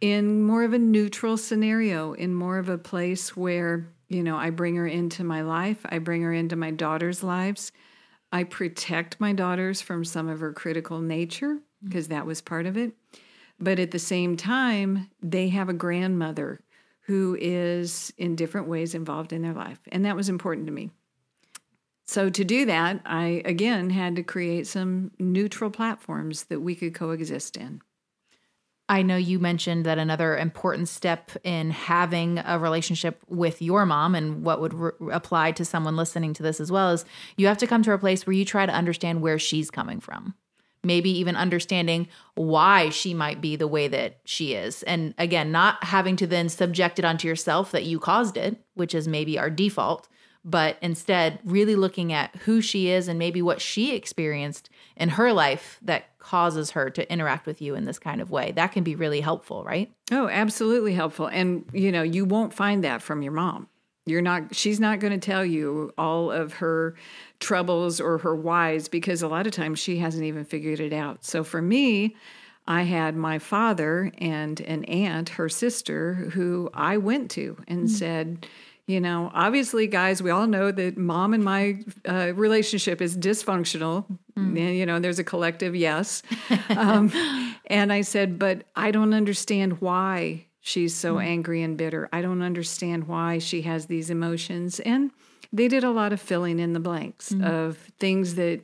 in 0.00 0.42
more 0.42 0.64
of 0.64 0.72
a 0.72 0.78
neutral 0.78 1.36
scenario, 1.36 2.12
in 2.12 2.34
more 2.34 2.58
of 2.58 2.68
a 2.68 2.76
place 2.78 3.36
where, 3.36 3.88
you 4.08 4.22
know, 4.22 4.36
I 4.36 4.50
bring 4.50 4.76
her 4.76 4.86
into 4.86 5.24
my 5.24 5.42
life, 5.42 5.78
I 5.86 5.98
bring 5.98 6.22
her 6.22 6.32
into 6.32 6.56
my 6.56 6.70
daughter's 6.70 7.22
lives. 7.22 7.72
I 8.30 8.42
protect 8.42 9.20
my 9.20 9.32
daughters 9.32 9.80
from 9.80 10.04
some 10.04 10.28
of 10.28 10.40
her 10.40 10.52
critical 10.52 11.00
nature 11.00 11.58
because 11.84 12.06
mm-hmm. 12.06 12.14
that 12.14 12.26
was 12.26 12.40
part 12.40 12.66
of 12.66 12.76
it. 12.76 12.92
But 13.60 13.78
at 13.78 13.92
the 13.92 13.98
same 13.98 14.36
time, 14.36 15.10
they 15.22 15.48
have 15.48 15.68
a 15.68 15.74
grandmother 15.74 16.60
who 17.02 17.36
is 17.40 18.12
in 18.16 18.34
different 18.34 18.66
ways 18.66 18.94
involved 18.94 19.32
in 19.32 19.42
their 19.42 19.52
life. 19.52 19.80
And 19.92 20.04
that 20.04 20.16
was 20.16 20.28
important 20.28 20.66
to 20.66 20.72
me. 20.72 20.90
So, 22.06 22.28
to 22.28 22.44
do 22.44 22.66
that, 22.66 23.00
I 23.06 23.42
again 23.44 23.90
had 23.90 24.16
to 24.16 24.22
create 24.22 24.66
some 24.66 25.10
neutral 25.18 25.70
platforms 25.70 26.44
that 26.44 26.60
we 26.60 26.74
could 26.74 26.94
coexist 26.94 27.56
in. 27.56 27.80
I 28.88 29.00
know 29.00 29.16
you 29.16 29.38
mentioned 29.38 29.86
that 29.86 29.96
another 29.96 30.36
important 30.36 30.88
step 30.88 31.30
in 31.42 31.70
having 31.70 32.38
a 32.38 32.58
relationship 32.58 33.22
with 33.28 33.62
your 33.62 33.86
mom 33.86 34.14
and 34.14 34.44
what 34.44 34.60
would 34.60 34.74
re- 34.74 34.92
apply 35.10 35.52
to 35.52 35.64
someone 35.64 35.96
listening 35.96 36.34
to 36.34 36.42
this 36.42 36.60
as 36.60 36.70
well 36.70 36.90
is 36.90 37.06
you 37.38 37.46
have 37.46 37.56
to 37.58 37.66
come 37.66 37.82
to 37.84 37.92
a 37.92 37.98
place 37.98 38.26
where 38.26 38.34
you 38.34 38.44
try 38.44 38.66
to 38.66 38.72
understand 38.72 39.22
where 39.22 39.38
she's 39.38 39.70
coming 39.70 40.00
from. 40.00 40.34
Maybe 40.84 41.10
even 41.18 41.36
understanding 41.36 42.08
why 42.34 42.90
she 42.90 43.14
might 43.14 43.40
be 43.40 43.56
the 43.56 43.68
way 43.68 43.88
that 43.88 44.18
she 44.24 44.54
is. 44.54 44.82
And 44.84 45.14
again, 45.18 45.50
not 45.50 45.82
having 45.84 46.16
to 46.16 46.26
then 46.26 46.48
subject 46.48 46.98
it 46.98 47.04
onto 47.04 47.26
yourself 47.28 47.70
that 47.72 47.84
you 47.84 47.98
caused 47.98 48.36
it, 48.36 48.56
which 48.74 48.94
is 48.94 49.08
maybe 49.08 49.38
our 49.38 49.50
default, 49.50 50.08
but 50.44 50.76
instead 50.82 51.38
really 51.44 51.74
looking 51.74 52.12
at 52.12 52.36
who 52.36 52.60
she 52.60 52.90
is 52.90 53.08
and 53.08 53.18
maybe 53.18 53.40
what 53.40 53.60
she 53.60 53.94
experienced 53.94 54.68
in 54.96 55.10
her 55.10 55.32
life 55.32 55.78
that 55.82 56.18
causes 56.18 56.72
her 56.72 56.90
to 56.90 57.10
interact 57.10 57.46
with 57.46 57.62
you 57.62 57.74
in 57.74 57.86
this 57.86 57.98
kind 57.98 58.20
of 58.20 58.30
way. 58.30 58.52
That 58.52 58.72
can 58.72 58.84
be 58.84 58.94
really 58.94 59.20
helpful, 59.20 59.64
right? 59.64 59.90
Oh, 60.12 60.28
absolutely 60.28 60.94
helpful. 60.94 61.26
And 61.26 61.64
you 61.72 61.90
know, 61.90 62.02
you 62.02 62.24
won't 62.24 62.52
find 62.52 62.84
that 62.84 63.00
from 63.00 63.22
your 63.22 63.32
mom. 63.32 63.68
You're 64.06 64.22
not 64.22 64.54
she's 64.54 64.80
not 64.80 65.00
going 65.00 65.18
to 65.18 65.24
tell 65.24 65.44
you 65.44 65.92
all 65.96 66.30
of 66.30 66.54
her 66.54 66.94
troubles 67.40 68.00
or 68.00 68.18
her 68.18 68.36
whys 68.36 68.88
because 68.88 69.22
a 69.22 69.28
lot 69.28 69.46
of 69.46 69.52
times 69.52 69.78
she 69.78 69.98
hasn't 69.98 70.24
even 70.24 70.44
figured 70.44 70.80
it 70.80 70.92
out. 70.92 71.24
So 71.24 71.42
for 71.42 71.62
me, 71.62 72.16
I 72.66 72.82
had 72.82 73.16
my 73.16 73.38
father 73.38 74.10
and 74.18 74.60
an 74.60 74.84
aunt, 74.84 75.30
her 75.30 75.48
sister, 75.48 76.14
who 76.14 76.70
I 76.72 76.96
went 76.96 77.30
to 77.32 77.56
and 77.68 77.80
mm-hmm. 77.80 77.88
said, 77.88 78.46
you 78.86 79.00
know, 79.00 79.30
obviously, 79.32 79.86
guys, 79.86 80.22
we 80.22 80.30
all 80.30 80.46
know 80.46 80.70
that 80.70 80.98
mom 80.98 81.32
and 81.32 81.42
my 81.42 81.78
uh, 82.06 82.32
relationship 82.34 83.00
is 83.00 83.16
dysfunctional. 83.16 84.04
Mm. 84.36 84.58
And, 84.58 84.76
you 84.76 84.84
know, 84.84 84.98
there's 84.98 85.18
a 85.18 85.24
collective 85.24 85.74
yes. 85.74 86.22
Um, 86.68 87.10
and 87.66 87.92
I 87.92 88.02
said, 88.02 88.38
but 88.38 88.64
I 88.76 88.90
don't 88.90 89.14
understand 89.14 89.80
why 89.80 90.46
she's 90.64 90.94
so 90.94 91.16
mm. 91.16 91.24
angry 91.24 91.62
and 91.62 91.76
bitter. 91.76 92.08
I 92.10 92.22
don't 92.22 92.40
understand 92.40 93.06
why 93.06 93.38
she 93.38 93.62
has 93.62 93.84
these 93.84 94.08
emotions. 94.08 94.80
And 94.80 95.10
they 95.52 95.68
did 95.68 95.84
a 95.84 95.90
lot 95.90 96.14
of 96.14 96.20
filling 96.20 96.58
in 96.58 96.72
the 96.72 96.80
blanks 96.80 97.32
mm. 97.32 97.44
of 97.44 97.76
things 98.00 98.34
that 98.36 98.62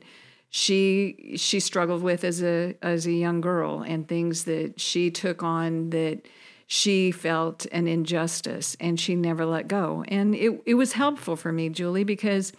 she 0.49 1.35
she 1.37 1.61
struggled 1.61 2.01
with 2.01 2.23
as 2.23 2.41
a 2.43 2.75
as 2.81 3.05
a 3.05 3.11
young 3.11 3.39
girl 3.39 3.83
and 3.83 4.07
things 4.07 4.45
that 4.45 4.81
she 4.81 5.11
took 5.11 5.43
on 5.43 5.91
that 5.91 6.27
she 6.65 7.11
felt 7.11 7.67
an 7.71 7.87
injustice 7.87 8.75
and 8.79 8.99
she 8.99 9.15
never 9.15 9.45
let 9.45 9.67
go. 9.67 10.03
And 10.07 10.33
it, 10.33 10.59
it 10.65 10.73
was 10.73 10.93
helpful 10.93 11.35
for 11.35 11.51
me, 11.51 11.69
Julie, 11.69 12.03
because 12.03 12.51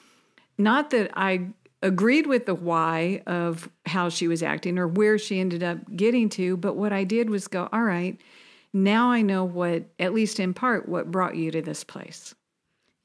not 0.56 0.90
that 0.90 1.10
I 1.14 1.48
agreed 1.82 2.28
with 2.28 2.46
the 2.46 2.54
why 2.54 3.22
of 3.26 3.68
how 3.86 4.08
she 4.08 4.28
was 4.28 4.42
acting 4.42 4.78
or 4.78 4.86
where 4.86 5.18
she 5.18 5.40
ended 5.40 5.64
up 5.64 5.78
getting 5.96 6.28
to, 6.28 6.56
but 6.56 6.76
what 6.76 6.92
I 6.92 7.04
did 7.04 7.28
was 7.28 7.48
go, 7.48 7.68
all 7.72 7.82
right, 7.82 8.20
now 8.72 9.10
I 9.10 9.22
know 9.22 9.44
what, 9.44 9.84
at 9.98 10.14
least 10.14 10.40
in 10.40 10.54
part, 10.54 10.88
what 10.88 11.10
brought 11.10 11.36
you 11.36 11.50
to 11.50 11.62
this 11.62 11.84
place. 11.84 12.34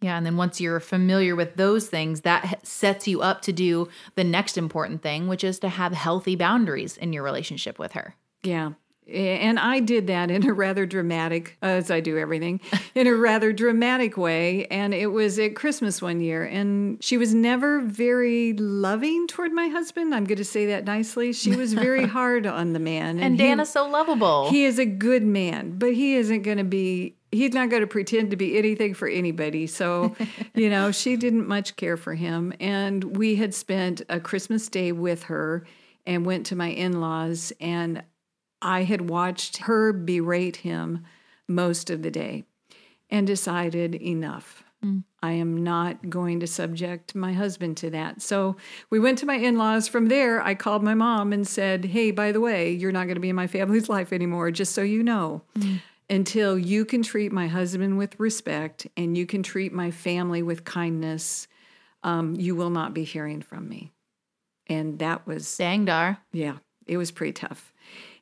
Yeah. 0.01 0.15
And 0.15 0.25
then 0.25 0.38
once 0.38 0.62
you're 0.62 0.80
familiar 0.80 1.36
with 1.36 1.56
those 1.56 1.88
things, 1.88 2.21
that 2.21 2.65
sets 2.65 3.08
you 3.08 3.21
up 3.21 3.41
to 3.41 3.51
do 3.51 3.89
the 4.15 4.23
next 4.23 4.58
important 4.58 5.01
thing, 5.01 5.27
which 5.27 5.43
is 5.43 5.60
to 5.60 5.69
have 5.69 5.91
healthy 5.91 6.36
boundaries 6.36 6.97
in 6.97 7.13
your 7.13 7.23
relationship 7.23 7.80
with 7.80 7.93
her. 7.93 8.15
Yeah. 8.43 8.73
Eh, 9.10 9.38
and 9.38 9.60
I 9.60 9.80
did 9.80 10.08
that 10.08 10.30
in 10.30 10.46
a 10.48 10.54
rather 10.54 10.86
dramatic, 10.86 11.58
as 11.62 11.89
I 11.89 12.00
do 12.00 12.17
everything, 12.17 12.60
in 12.96 13.08
a 13.08 13.13
rather 13.13 13.54
dramatic 13.54 14.17
way. 14.17 14.65
And 14.67 14.93
it 14.93 15.08
was 15.08 15.39
at 15.39 15.56
Christmas 15.56 16.02
one 16.02 16.20
year. 16.20 16.43
And 16.43 17.04
she 17.04 17.17
was 17.17 17.34
never 17.34 17.82
very 17.82 18.54
loving 18.54 19.28
toward 19.28 19.54
my 19.54 19.67
husband. 19.67 20.13
I'm 20.13 20.26
going 20.26 20.38
to 20.38 20.46
say 20.46 20.67
that 20.67 20.86
nicely. 20.86 21.34
She 21.34 21.56
was 21.56 21.74
very 21.74 22.06
hard 22.08 22.46
on 22.46 22.74
the 22.74 22.80
man. 22.80 23.17
And, 23.17 23.22
and 23.22 23.38
Dan 23.38 23.60
is 23.60 23.70
so 23.70 23.88
lovable. 23.88 24.50
He 24.50 24.65
is 24.65 24.80
a 24.80 24.86
good 24.86 25.24
man, 25.24 25.78
but 25.78 25.93
he 25.93 26.15
isn't 26.15 26.41
going 26.41 26.58
to 26.58 26.63
be, 26.63 27.15
he's 27.32 27.54
not 27.54 27.70
going 27.70 27.82
to 27.82 27.88
pretend 27.88 28.32
to 28.32 28.38
be 28.38 28.58
anything 28.58 28.93
for 28.93 29.08
anybody. 29.08 29.67
So, 29.67 30.15
you 30.56 30.70
know, 30.70 30.91
she 30.91 31.15
didn't 31.15 31.48
much 31.48 31.76
care 31.76 31.98
for 31.98 32.13
him. 32.13 32.54
And 32.60 33.17
we 33.17 33.36
had 33.36 33.54
spent 33.54 34.02
a 34.10 34.20
Christmas 34.20 34.67
day 34.67 34.91
with 34.91 35.24
her 35.24 35.65
and 36.06 36.26
went 36.26 36.46
to 36.48 36.56
my 36.56 36.70
in 36.70 37.02
laws. 37.02 37.54
And 37.60 38.04
I 38.62 38.84
had 38.84 39.10
watched 39.10 39.58
her 39.58 39.93
berate 39.93 40.58
him 40.58 41.06
most 41.48 41.89
of 41.89 42.02
the 42.02 42.12
day 42.12 42.43
and 43.10 43.26
decided 43.26 43.96
enough. 43.96 44.63
I 45.24 45.32
am 45.32 45.63
not 45.63 46.10
going 46.10 46.39
to 46.39 46.48
subject 46.48 47.15
my 47.15 47.34
husband 47.34 47.78
to 47.78 47.89
that. 47.89 48.22
So 48.22 48.56
we 48.91 49.00
went 49.00 49.17
to 49.17 49.26
my 49.26 49.36
in 49.36 49.58
laws. 49.58 49.88
From 49.88 50.06
there, 50.08 50.41
I 50.41 50.54
called 50.54 50.84
my 50.84 50.93
mom 50.93 51.34
and 51.34 51.48
said, 51.48 51.86
Hey, 51.86 52.12
by 52.12 52.32
the 52.32 52.39
way, 52.39 52.72
you're 52.72 52.91
not 52.91 53.06
going 53.06 53.15
to 53.15 53.22
be 53.22 53.30
in 53.30 53.36
my 53.36 53.48
family's 53.48 53.89
life 53.98 54.13
anymore, 54.13 54.52
just 54.52 54.74
so 54.74 54.84
you 54.84 55.02
know. 55.02 55.41
Until 56.10 56.58
you 56.58 56.86
can 56.86 57.02
treat 57.02 57.32
my 57.32 57.48
husband 57.48 57.98
with 57.98 58.17
respect 58.20 58.88
and 58.96 59.17
you 59.17 59.26
can 59.26 59.43
treat 59.43 59.74
my 59.74 59.91
family 59.91 60.43
with 60.43 60.63
kindness, 60.63 61.48
um, 62.04 62.36
you 62.36 62.56
will 62.56 62.70
not 62.70 62.93
be 62.93 63.04
hearing 63.04 63.41
from 63.41 63.67
me. 63.67 63.91
And 64.67 65.00
that 65.00 65.26
was 65.26 65.58
Dang, 65.58 65.86
Dar. 65.86 66.20
yeah, 66.32 66.58
it 66.86 66.98
was 66.98 67.12
pretty 67.12 67.34
tough. 67.34 67.74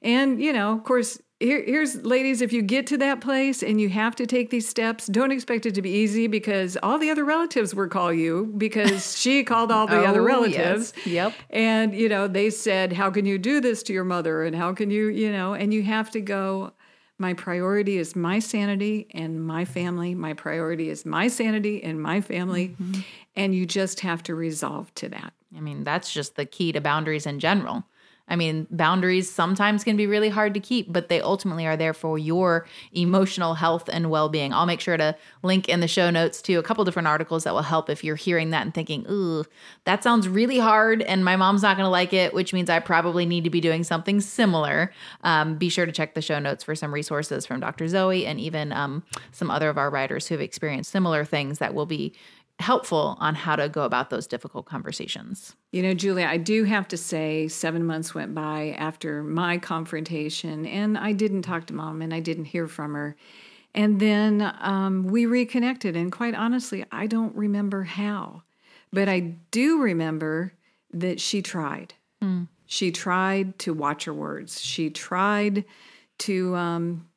And, 0.05 0.41
you 0.41 0.53
know, 0.53 0.71
of 0.71 0.83
course, 0.83 1.19
here, 1.39 1.61
here's 1.65 1.95
ladies, 2.05 2.41
if 2.41 2.53
you 2.53 2.61
get 2.61 2.87
to 2.87 2.97
that 2.99 3.19
place 3.19 3.61
and 3.61 3.81
you 3.81 3.89
have 3.89 4.15
to 4.15 4.25
take 4.25 4.51
these 4.51 4.69
steps, 4.69 5.07
don't 5.07 5.31
expect 5.31 5.65
it 5.65 5.73
to 5.75 5.81
be 5.81 5.89
easy 5.89 6.27
because 6.27 6.77
all 6.81 6.97
the 6.97 7.09
other 7.09 7.25
relatives 7.25 7.75
will 7.75 7.89
call 7.89 8.13
you 8.13 8.53
because 8.57 9.17
she 9.19 9.43
called 9.43 9.71
all 9.71 9.85
the 9.87 10.05
other 10.05 10.21
Oh, 10.21 10.25
relatives. 10.25 10.93
yes. 10.97 11.07
Yep. 11.07 11.33
And, 11.49 11.93
you 11.93 12.07
know, 12.07 12.27
they 12.27 12.49
said, 12.51 12.93
How 12.93 13.09
can 13.09 13.25
you 13.25 13.37
do 13.37 13.59
this 13.59 13.83
to 13.83 13.93
your 13.93 14.05
mother? 14.05 14.43
And 14.43 14.55
how 14.55 14.73
can 14.73 14.89
you, 14.91 15.07
you 15.07 15.31
know, 15.31 15.53
and 15.55 15.73
you 15.73 15.83
have 15.83 16.09
to 16.11 16.21
go, 16.21 16.71
My 17.17 17.33
priority 17.33 17.97
is 17.97 18.15
my 18.15 18.39
sanity 18.39 19.07
and 19.11 19.45
my 19.45 19.65
family. 19.65 20.15
My 20.15 20.33
priority 20.33 20.89
is 20.89 21.05
my 21.05 21.27
sanity 21.27 21.83
and 21.83 22.01
my 22.01 22.21
family. 22.21 22.75
Mm-hmm. 22.81 23.01
And 23.35 23.53
you 23.53 23.65
just 23.65 23.99
have 24.01 24.23
to 24.23 24.35
resolve 24.35 24.93
to 24.95 25.09
that. 25.09 25.33
I 25.57 25.59
mean, 25.59 25.83
that's 25.83 26.13
just 26.13 26.35
the 26.35 26.45
key 26.45 26.71
to 26.71 26.79
boundaries 26.79 27.25
in 27.25 27.39
general. 27.39 27.83
I 28.27 28.35
mean, 28.35 28.65
boundaries 28.71 29.31
sometimes 29.31 29.83
can 29.83 29.97
be 29.97 30.07
really 30.07 30.29
hard 30.29 30.55
to 30.55 30.59
keep, 30.59 30.91
but 30.91 31.09
they 31.09 31.21
ultimately 31.21 31.67
are 31.67 31.77
there 31.77 31.93
for 31.93 32.17
your 32.17 32.65
emotional 32.91 33.53
health 33.53 33.87
and 33.91 34.09
well 34.09 34.29
being. 34.29 34.51
I'll 34.51 34.65
make 34.65 34.81
sure 34.81 34.97
to 34.97 35.15
link 35.43 35.69
in 35.69 35.79
the 35.79 35.87
show 35.87 36.09
notes 36.09 36.41
to 36.43 36.55
a 36.55 36.63
couple 36.63 36.83
different 36.85 37.07
articles 37.07 37.43
that 37.43 37.53
will 37.53 37.61
help 37.61 37.89
if 37.89 38.03
you're 38.03 38.15
hearing 38.15 38.49
that 38.49 38.63
and 38.63 38.73
thinking, 38.73 39.05
ooh, 39.09 39.45
that 39.83 40.03
sounds 40.03 40.27
really 40.27 40.57
hard 40.57 41.03
and 41.03 41.23
my 41.23 41.35
mom's 41.35 41.61
not 41.61 41.77
going 41.77 41.85
to 41.85 41.91
like 41.91 42.13
it, 42.13 42.33
which 42.33 42.51
means 42.51 42.69
I 42.69 42.79
probably 42.79 43.25
need 43.27 43.43
to 43.43 43.51
be 43.51 43.61
doing 43.61 43.83
something 43.83 44.19
similar. 44.21 44.91
Um, 45.23 45.57
be 45.57 45.69
sure 45.69 45.85
to 45.85 45.91
check 45.91 46.15
the 46.15 46.21
show 46.21 46.39
notes 46.39 46.63
for 46.63 46.73
some 46.73 46.93
resources 46.93 47.45
from 47.45 47.59
Dr. 47.59 47.87
Zoe 47.87 48.25
and 48.25 48.39
even 48.39 48.71
um, 48.71 49.03
some 49.31 49.51
other 49.51 49.69
of 49.69 49.77
our 49.77 49.91
writers 49.91 50.27
who 50.27 50.33
have 50.33 50.41
experienced 50.41 50.91
similar 50.91 51.25
things 51.25 51.59
that 51.59 51.75
will 51.75 51.85
be 51.85 52.13
helpful 52.59 53.17
on 53.19 53.35
how 53.35 53.55
to 53.55 53.67
go 53.67 53.83
about 53.83 54.09
those 54.09 54.27
difficult 54.27 54.65
conversations. 54.65 55.55
You 55.71 55.83
know, 55.83 55.93
Julia, 55.93 56.25
I 56.25 56.37
do 56.37 56.63
have 56.63 56.87
to 56.89 56.97
say, 56.97 57.47
seven 57.47 57.85
months 57.85 58.15
went 58.15 58.33
by 58.33 58.75
after 58.77 59.23
my 59.23 59.57
confrontation, 59.57 60.65
and 60.65 60.97
I 60.97 61.11
didn't 61.11 61.41
talk 61.41 61.67
to 61.67 61.73
mom 61.73 62.01
and 62.01 62.13
I 62.13 62.21
didn't 62.21 62.45
hear 62.45 62.67
from 62.67 62.93
her. 62.93 63.15
And 63.73 63.99
then 63.99 64.53
um, 64.61 65.03
we 65.03 65.25
reconnected, 65.25 65.97
and 65.97 66.11
quite 66.11 66.33
honestly, 66.33 66.85
I 66.93 67.07
don't 67.07 67.35
remember 67.35 67.83
how. 67.83 68.43
But 68.93 69.09
I 69.09 69.19
do 69.51 69.81
remember 69.81 70.53
that 70.93 71.19
she 71.19 71.41
tried. 71.41 71.93
She 72.67 72.91
tried 72.91 73.59
to 73.59 73.73
watch 73.73 74.05
her 74.05 74.13
words. 74.13 74.61
She 74.61 74.89
tried 74.89 75.65
to 76.19 76.55
um, 76.55 77.09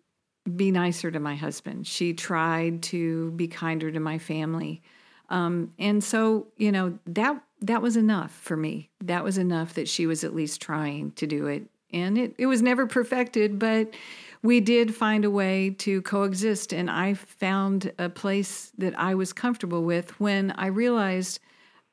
be 0.56 0.72
nicer 0.72 1.12
to 1.12 1.20
my 1.20 1.36
husband. 1.36 1.86
She 1.86 2.12
tried 2.12 2.82
to 2.84 3.30
be 3.32 3.46
kinder 3.46 3.92
to 3.92 4.00
my 4.00 4.18
family. 4.18 4.82
Um, 5.28 5.72
and 5.78 6.02
so, 6.02 6.46
you 6.56 6.72
know, 6.72 6.98
that 7.06 7.42
that 7.60 7.82
was 7.82 7.96
enough 7.96 8.32
for 8.32 8.56
me. 8.56 8.90
That 9.02 9.24
was 9.24 9.36
enough 9.36 9.74
that 9.74 9.88
she 9.88 10.06
was 10.06 10.24
at 10.24 10.34
least 10.34 10.60
trying 10.60 11.12
to 11.12 11.26
do 11.26 11.46
it. 11.46 11.64
And 11.92 12.16
it, 12.18 12.34
it 12.38 12.46
was 12.46 12.62
never 12.62 12.86
perfected, 12.86 13.58
but 13.58 13.94
we 14.42 14.60
did 14.60 14.94
find 14.94 15.24
a 15.24 15.30
way 15.30 15.70
to 15.78 16.02
coexist. 16.02 16.72
And 16.72 16.90
I 16.90 17.14
found 17.14 17.92
a 17.98 18.08
place 18.08 18.72
that 18.78 18.98
I 18.98 19.14
was 19.14 19.32
comfortable 19.32 19.82
with 19.82 20.18
when 20.20 20.52
I 20.52 20.66
realized 20.66 21.40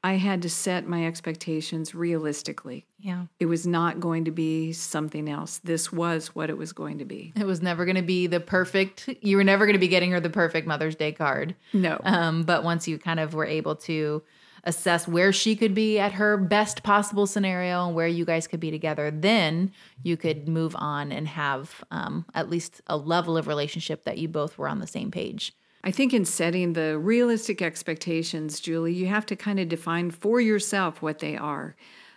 I 0.06 0.18
had 0.18 0.44
to 0.44 0.52
set 0.52 0.88
my 0.88 1.08
expectations 1.08 1.96
realistically. 1.96 2.86
Yeah. 3.00 3.26
It 3.40 3.48
was 3.48 3.66
not 3.66 4.00
going 4.00 4.26
to 4.26 4.32
be 4.32 4.72
something 4.72 5.28
else. 5.28 5.58
This 5.64 5.92
was 5.92 6.28
what 6.36 6.52
it 6.52 6.58
was 6.60 6.74
going 6.74 7.00
to 7.00 7.06
be. 7.06 7.34
It 7.36 7.48
was 7.48 7.64
never 7.64 7.86
going 7.86 7.96
to 7.96 8.04
be 8.04 8.28
the 8.28 8.40
perfect, 8.40 9.10
you 9.22 9.36
were 9.36 9.44
never 9.44 9.66
going 9.66 9.74
to 9.74 9.80
be 9.80 9.88
getting 9.88 10.12
her 10.12 10.20
the 10.20 10.30
perfect 10.30 10.68
Mother's 10.68 10.96
Day 10.96 11.12
card. 11.12 11.56
No. 11.74 12.00
Um, 12.04 12.44
but 12.44 12.64
once 12.64 12.88
you 12.88 13.00
kind 13.00 13.20
of 13.20 13.34
were 13.34 13.48
able 13.48 13.78
to 13.78 14.22
assess 14.64 15.08
where 15.08 15.34
she 15.34 15.56
could 15.56 15.74
be 15.74 15.98
at 15.98 16.12
her 16.12 16.38
best 16.38 16.84
possible 16.84 17.26
scenario 17.26 17.88
and 17.88 17.96
where 17.96 18.08
you 18.08 18.26
guys 18.26 18.46
could 18.46 18.60
be 18.60 18.70
together, 18.70 19.10
then 19.10 19.72
you 20.04 20.18
could 20.18 20.48
move 20.48 20.76
on 20.78 21.12
and 21.12 21.28
have 21.30 21.84
um, 21.90 22.28
at 22.36 22.48
least 22.48 22.80
a 22.86 22.96
level 22.96 23.38
of 23.38 23.48
relationship 23.48 24.04
that 24.04 24.20
you 24.20 24.28
both 24.28 24.60
were 24.60 24.68
on 24.68 24.78
the 24.78 24.86
same 24.86 25.10
page. 25.10 25.52
I 25.86 25.92
think 25.92 26.14
in 26.14 26.26
setting 26.26 26.74
the 26.74 26.98
realistic 26.98 27.62
expectations, 27.62 28.60
Julie, 28.60 28.94
you 28.94 29.06
have 29.06 29.26
to 29.28 29.36
kind 29.36 29.60
of 29.60 29.70
define 29.70 30.10
for 30.10 30.42
yourself 30.42 31.02
what 31.02 31.20
they 31.20 31.38
are. 31.38 31.76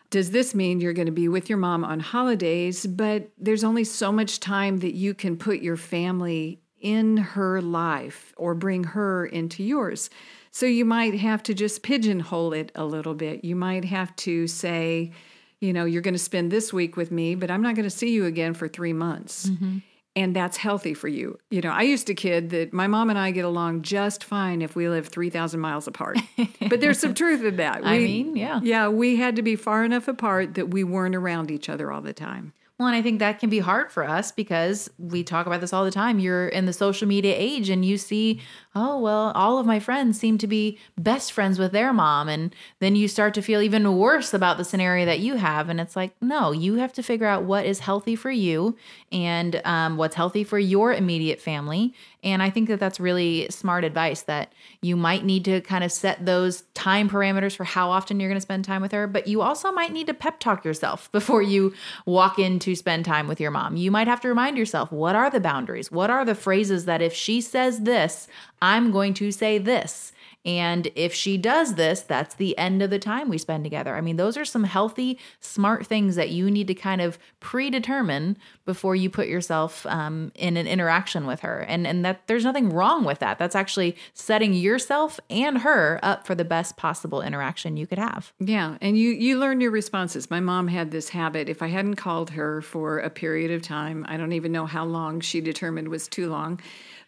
Does 0.08 0.30
this 0.30 0.54
mean 0.54 0.80
you're 0.80 0.94
going 0.94 1.06
to 1.06 1.12
be 1.12 1.28
with 1.28 1.50
your 1.50 1.58
mom 1.58 1.84
on 1.84 2.00
holidays, 2.00 2.86
but 2.86 3.28
there's 3.36 3.64
only 3.64 3.84
so 3.84 4.10
much 4.10 4.40
time 4.40 4.78
that 4.78 4.94
you 4.94 5.12
can 5.12 5.36
put 5.36 5.60
your 5.60 5.76
family 5.76 6.62
in 6.80 7.18
her 7.18 7.60
life 7.60 8.32
or 8.38 8.54
bring 8.54 8.84
her 8.84 9.26
into 9.26 9.62
yours? 9.62 10.08
So 10.50 10.64
you 10.64 10.86
might 10.86 11.14
have 11.18 11.42
to 11.42 11.52
just 11.52 11.82
pigeonhole 11.82 12.54
it 12.54 12.72
a 12.74 12.86
little 12.86 13.14
bit. 13.14 13.44
You 13.44 13.54
might 13.54 13.84
have 13.84 14.16
to 14.16 14.46
say, 14.46 15.12
you 15.60 15.74
know, 15.74 15.84
you're 15.84 16.00
going 16.00 16.14
to 16.14 16.18
spend 16.18 16.50
this 16.50 16.72
week 16.72 16.96
with 16.96 17.10
me, 17.10 17.34
but 17.34 17.50
I'm 17.50 17.60
not 17.60 17.74
going 17.74 17.84
to 17.84 17.94
see 17.94 18.12
you 18.12 18.24
again 18.24 18.54
for 18.54 18.66
three 18.66 18.94
months 18.94 19.50
mm-hmm. 19.50 19.78
And 20.18 20.34
that's 20.34 20.56
healthy 20.56 20.94
for 20.94 21.06
you. 21.06 21.38
You 21.50 21.60
know, 21.60 21.70
I 21.70 21.82
used 21.82 22.08
to 22.08 22.14
kid 22.14 22.50
that 22.50 22.72
my 22.72 22.88
mom 22.88 23.08
and 23.08 23.18
I 23.18 23.30
get 23.30 23.44
along 23.44 23.82
just 23.82 24.24
fine 24.24 24.62
if 24.62 24.74
we 24.74 24.88
live 24.88 25.06
3,000 25.06 25.60
miles 25.60 25.86
apart. 25.86 26.18
but 26.68 26.80
there's 26.80 26.98
some 26.98 27.14
truth 27.14 27.44
in 27.44 27.56
that. 27.56 27.82
I 27.84 27.98
mean, 27.98 28.34
yeah. 28.34 28.60
Yeah, 28.62 28.88
we 28.88 29.16
had 29.16 29.36
to 29.36 29.42
be 29.42 29.54
far 29.54 29.84
enough 29.84 30.08
apart 30.08 30.54
that 30.54 30.70
we 30.70 30.82
weren't 30.82 31.14
around 31.14 31.52
each 31.52 31.68
other 31.68 31.92
all 31.92 32.00
the 32.02 32.12
time. 32.12 32.52
Well, 32.78 32.86
and 32.86 32.96
I 32.96 33.02
think 33.02 33.18
that 33.18 33.40
can 33.40 33.50
be 33.50 33.58
hard 33.58 33.90
for 33.90 34.04
us 34.04 34.30
because 34.30 34.88
we 34.98 35.24
talk 35.24 35.46
about 35.46 35.60
this 35.60 35.72
all 35.72 35.84
the 35.84 35.90
time. 35.90 36.20
You're 36.20 36.46
in 36.46 36.66
the 36.66 36.72
social 36.72 37.08
media 37.08 37.34
age 37.36 37.70
and 37.70 37.84
you 37.84 37.98
see, 37.98 38.40
oh, 38.72 39.00
well, 39.00 39.32
all 39.34 39.58
of 39.58 39.66
my 39.66 39.80
friends 39.80 40.16
seem 40.20 40.38
to 40.38 40.46
be 40.46 40.78
best 40.96 41.32
friends 41.32 41.58
with 41.58 41.72
their 41.72 41.92
mom. 41.92 42.28
And 42.28 42.54
then 42.78 42.94
you 42.94 43.08
start 43.08 43.34
to 43.34 43.42
feel 43.42 43.60
even 43.62 43.96
worse 43.96 44.32
about 44.32 44.58
the 44.58 44.64
scenario 44.64 45.06
that 45.06 45.18
you 45.18 45.34
have. 45.34 45.68
And 45.68 45.80
it's 45.80 45.96
like, 45.96 46.12
no, 46.22 46.52
you 46.52 46.76
have 46.76 46.92
to 46.92 47.02
figure 47.02 47.26
out 47.26 47.42
what 47.42 47.66
is 47.66 47.80
healthy 47.80 48.14
for 48.14 48.30
you 48.30 48.76
and 49.10 49.60
um, 49.64 49.96
what's 49.96 50.14
healthy 50.14 50.44
for 50.44 50.60
your 50.60 50.92
immediate 50.94 51.40
family. 51.40 51.94
And 52.32 52.42
I 52.42 52.50
think 52.50 52.68
that 52.68 52.80
that's 52.80 53.00
really 53.00 53.46
smart 53.50 53.84
advice 53.84 54.22
that 54.22 54.52
you 54.80 54.96
might 54.96 55.24
need 55.24 55.44
to 55.46 55.60
kind 55.60 55.84
of 55.84 55.92
set 55.92 56.24
those 56.24 56.62
time 56.74 57.08
parameters 57.08 57.56
for 57.56 57.64
how 57.64 57.90
often 57.90 58.20
you're 58.20 58.28
going 58.28 58.36
to 58.36 58.42
spend 58.42 58.64
time 58.64 58.82
with 58.82 58.92
her, 58.92 59.06
but 59.06 59.26
you 59.26 59.42
also 59.42 59.72
might 59.72 59.92
need 59.92 60.06
to 60.06 60.14
pep 60.14 60.40
talk 60.40 60.64
yourself 60.64 61.10
before 61.12 61.42
you 61.42 61.74
walk 62.06 62.38
in 62.38 62.58
to 62.60 62.74
spend 62.74 63.04
time 63.04 63.28
with 63.28 63.40
your 63.40 63.50
mom. 63.50 63.76
You 63.76 63.90
might 63.90 64.08
have 64.08 64.20
to 64.22 64.28
remind 64.28 64.56
yourself 64.56 64.90
what 64.92 65.14
are 65.14 65.30
the 65.30 65.40
boundaries? 65.40 65.90
What 65.90 66.10
are 66.10 66.24
the 66.24 66.34
phrases 66.34 66.84
that 66.84 67.02
if 67.02 67.12
she 67.12 67.40
says 67.40 67.80
this, 67.80 68.28
I'm 68.60 68.90
going 68.90 69.14
to 69.14 69.30
say 69.30 69.58
this? 69.58 70.12
And 70.48 70.90
if 70.94 71.12
she 71.12 71.36
does 71.36 71.74
this, 71.74 72.00
that's 72.00 72.34
the 72.34 72.56
end 72.56 72.80
of 72.80 72.88
the 72.88 72.98
time 72.98 73.28
we 73.28 73.36
spend 73.36 73.64
together. 73.64 73.94
I 73.94 74.00
mean, 74.00 74.16
those 74.16 74.34
are 74.38 74.46
some 74.46 74.64
healthy, 74.64 75.18
smart 75.40 75.86
things 75.86 76.16
that 76.16 76.30
you 76.30 76.50
need 76.50 76.68
to 76.68 76.74
kind 76.74 77.02
of 77.02 77.18
predetermine 77.38 78.38
before 78.64 78.96
you 78.96 79.10
put 79.10 79.28
yourself 79.28 79.84
um, 79.84 80.32
in 80.34 80.56
an 80.56 80.66
interaction 80.66 81.26
with 81.26 81.40
her. 81.40 81.60
And 81.60 81.86
and 81.86 82.02
that 82.02 82.26
there's 82.28 82.44
nothing 82.44 82.70
wrong 82.70 83.04
with 83.04 83.18
that. 83.18 83.38
That's 83.38 83.54
actually 83.54 83.94
setting 84.14 84.54
yourself 84.54 85.20
and 85.28 85.58
her 85.58 86.00
up 86.02 86.26
for 86.26 86.34
the 86.34 86.46
best 86.46 86.78
possible 86.78 87.20
interaction 87.20 87.76
you 87.76 87.86
could 87.86 87.98
have. 87.98 88.32
Yeah, 88.40 88.78
and 88.80 88.96
you 88.96 89.10
you 89.10 89.38
learn 89.38 89.60
your 89.60 89.70
responses. 89.70 90.30
My 90.30 90.40
mom 90.40 90.68
had 90.68 90.92
this 90.92 91.10
habit. 91.10 91.50
If 91.50 91.60
I 91.60 91.66
hadn't 91.68 91.96
called 91.96 92.30
her 92.30 92.62
for 92.62 93.00
a 93.00 93.10
period 93.10 93.50
of 93.50 93.60
time, 93.60 94.06
I 94.08 94.16
don't 94.16 94.32
even 94.32 94.52
know 94.52 94.64
how 94.64 94.86
long 94.86 95.20
she 95.20 95.42
determined 95.42 95.88
was 95.88 96.08
too 96.08 96.30
long, 96.30 96.58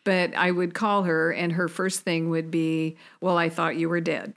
but 0.05 0.35
I 0.35 0.51
would 0.51 0.75
call 0.75 1.05
her, 1.05 1.33
and 1.33 1.53
her 1.53 1.69
first 1.69 2.01
thing 2.01 2.31
would 2.31 2.51
be, 2.51 2.97
"Well, 3.21 3.37
I 3.37 3.49
thought 3.49 3.77
you 3.77 3.89
were 3.89 4.01
dead." 4.01 4.35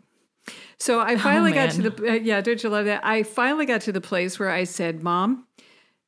So 0.77 0.99
I 0.99 1.15
finally 1.17 1.53
got 1.53 1.71
to 1.71 1.89
the 1.89 2.11
uh, 2.11 2.13
yeah. 2.13 2.41
Don't 2.41 2.61
you 2.61 2.69
love 2.69 2.85
that? 2.85 3.05
I 3.05 3.23
finally 3.23 3.65
got 3.65 3.81
to 3.81 3.91
the 3.91 4.01
place 4.01 4.39
where 4.39 4.49
I 4.49 4.63
said, 4.63 5.03
"Mom." 5.03 5.47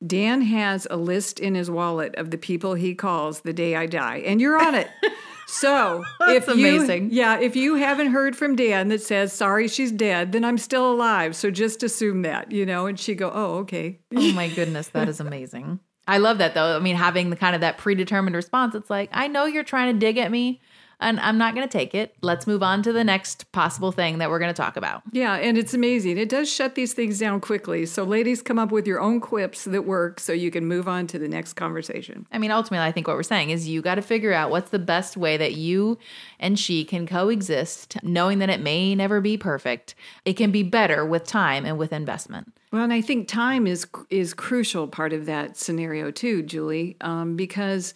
Dan 0.06 0.42
has 0.42 0.86
a 0.90 0.96
list 0.98 1.40
in 1.40 1.54
his 1.54 1.70
wallet 1.70 2.14
of 2.16 2.30
the 2.30 2.36
people 2.36 2.74
he 2.74 2.94
calls 2.94 3.40
the 3.40 3.54
day 3.54 3.74
I 3.74 3.86
die, 3.86 4.18
and 4.18 4.42
you're 4.42 4.62
on 4.62 4.74
it. 4.74 4.90
So 5.46 6.04
That's 6.18 6.48
if 6.48 6.56
you, 6.56 6.66
amazing. 6.66 7.10
yeah, 7.12 7.38
if 7.38 7.54
you 7.54 7.76
haven't 7.76 8.08
heard 8.08 8.36
from 8.36 8.56
Dan 8.56 8.88
that 8.88 9.00
says 9.00 9.32
sorry 9.32 9.68
she's 9.68 9.92
dead, 9.92 10.32
then 10.32 10.44
I'm 10.44 10.58
still 10.58 10.90
alive. 10.90 11.36
So 11.36 11.50
just 11.50 11.82
assume 11.82 12.22
that, 12.22 12.50
you 12.50 12.66
know. 12.66 12.86
And 12.86 12.98
she 12.98 13.14
go, 13.14 13.30
oh, 13.32 13.58
okay. 13.58 14.00
Oh 14.14 14.32
my 14.32 14.48
goodness, 14.48 14.88
that 14.88 15.08
is 15.08 15.20
amazing. 15.20 15.78
I 16.08 16.18
love 16.18 16.38
that 16.38 16.54
though. 16.54 16.76
I 16.76 16.80
mean, 16.80 16.96
having 16.96 17.30
the 17.30 17.36
kind 17.36 17.54
of 17.54 17.60
that 17.62 17.78
predetermined 17.78 18.36
response, 18.36 18.74
it's 18.74 18.90
like, 18.90 19.10
I 19.12 19.28
know 19.28 19.46
you're 19.46 19.64
trying 19.64 19.92
to 19.92 19.98
dig 19.98 20.18
at 20.18 20.30
me. 20.30 20.60
and 20.98 21.20
I'm 21.20 21.36
not 21.36 21.54
going 21.54 21.66
to 21.66 21.72
take 21.72 21.94
it. 21.94 22.14
Let's 22.22 22.46
move 22.46 22.62
on 22.62 22.82
to 22.84 22.92
the 22.92 23.04
next 23.04 23.50
possible 23.52 23.92
thing 23.92 24.18
that 24.18 24.30
we're 24.30 24.38
going 24.38 24.52
to 24.52 24.56
talk 24.56 24.76
about. 24.76 25.02
Yeah, 25.12 25.34
and 25.34 25.58
it's 25.58 25.74
amazing. 25.74 26.16
It 26.16 26.28
does 26.28 26.50
shut 26.50 26.74
these 26.74 26.94
things 26.94 27.18
down 27.18 27.40
quickly. 27.40 27.84
So, 27.86 28.02
ladies, 28.04 28.40
come 28.40 28.58
up 28.58 28.72
with 28.72 28.86
your 28.86 29.00
own 29.00 29.20
quips 29.20 29.64
that 29.64 29.84
work 29.84 30.20
so 30.20 30.32
you 30.32 30.50
can 30.50 30.64
move 30.64 30.88
on 30.88 31.06
to 31.08 31.18
the 31.18 31.28
next 31.28 31.52
conversation. 31.52 32.26
I 32.32 32.38
mean, 32.38 32.50
ultimately, 32.50 32.86
I 32.86 32.92
think 32.92 33.08
what 33.08 33.16
we're 33.16 33.22
saying 33.24 33.50
is 33.50 33.68
you 33.68 33.82
got 33.82 33.96
to 33.96 34.02
figure 34.02 34.32
out 34.32 34.50
what's 34.50 34.70
the 34.70 34.78
best 34.78 35.16
way 35.16 35.36
that 35.36 35.54
you 35.54 35.98
and 36.40 36.58
she 36.58 36.84
can 36.84 37.06
coexist, 37.06 38.02
knowing 38.02 38.38
that 38.38 38.48
it 38.50 38.60
may 38.60 38.94
never 38.94 39.20
be 39.20 39.36
perfect. 39.36 39.94
It 40.24 40.34
can 40.34 40.50
be 40.50 40.62
better 40.62 41.04
with 41.04 41.24
time 41.24 41.66
and 41.66 41.76
with 41.78 41.92
investment. 41.92 42.55
Well, 42.72 42.82
and 42.82 42.92
I 42.92 43.00
think 43.00 43.28
time 43.28 43.66
is 43.66 43.86
is 44.10 44.34
crucial 44.34 44.88
part 44.88 45.12
of 45.12 45.26
that 45.26 45.56
scenario 45.56 46.10
too, 46.10 46.42
Julie, 46.42 46.96
um, 47.00 47.36
because 47.36 47.94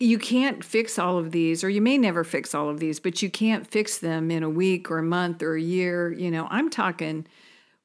you 0.00 0.18
can't 0.18 0.64
fix 0.64 0.98
all 0.98 1.18
of 1.18 1.30
these, 1.30 1.62
or 1.62 1.68
you 1.68 1.80
may 1.80 1.96
never 1.96 2.24
fix 2.24 2.54
all 2.54 2.68
of 2.68 2.80
these, 2.80 2.98
but 2.98 3.22
you 3.22 3.30
can't 3.30 3.66
fix 3.66 3.98
them 3.98 4.30
in 4.30 4.42
a 4.42 4.50
week 4.50 4.90
or 4.90 4.98
a 4.98 5.02
month 5.02 5.42
or 5.42 5.54
a 5.54 5.60
year. 5.60 6.12
You 6.12 6.30
know, 6.30 6.48
I'm 6.50 6.70
talking. 6.70 7.26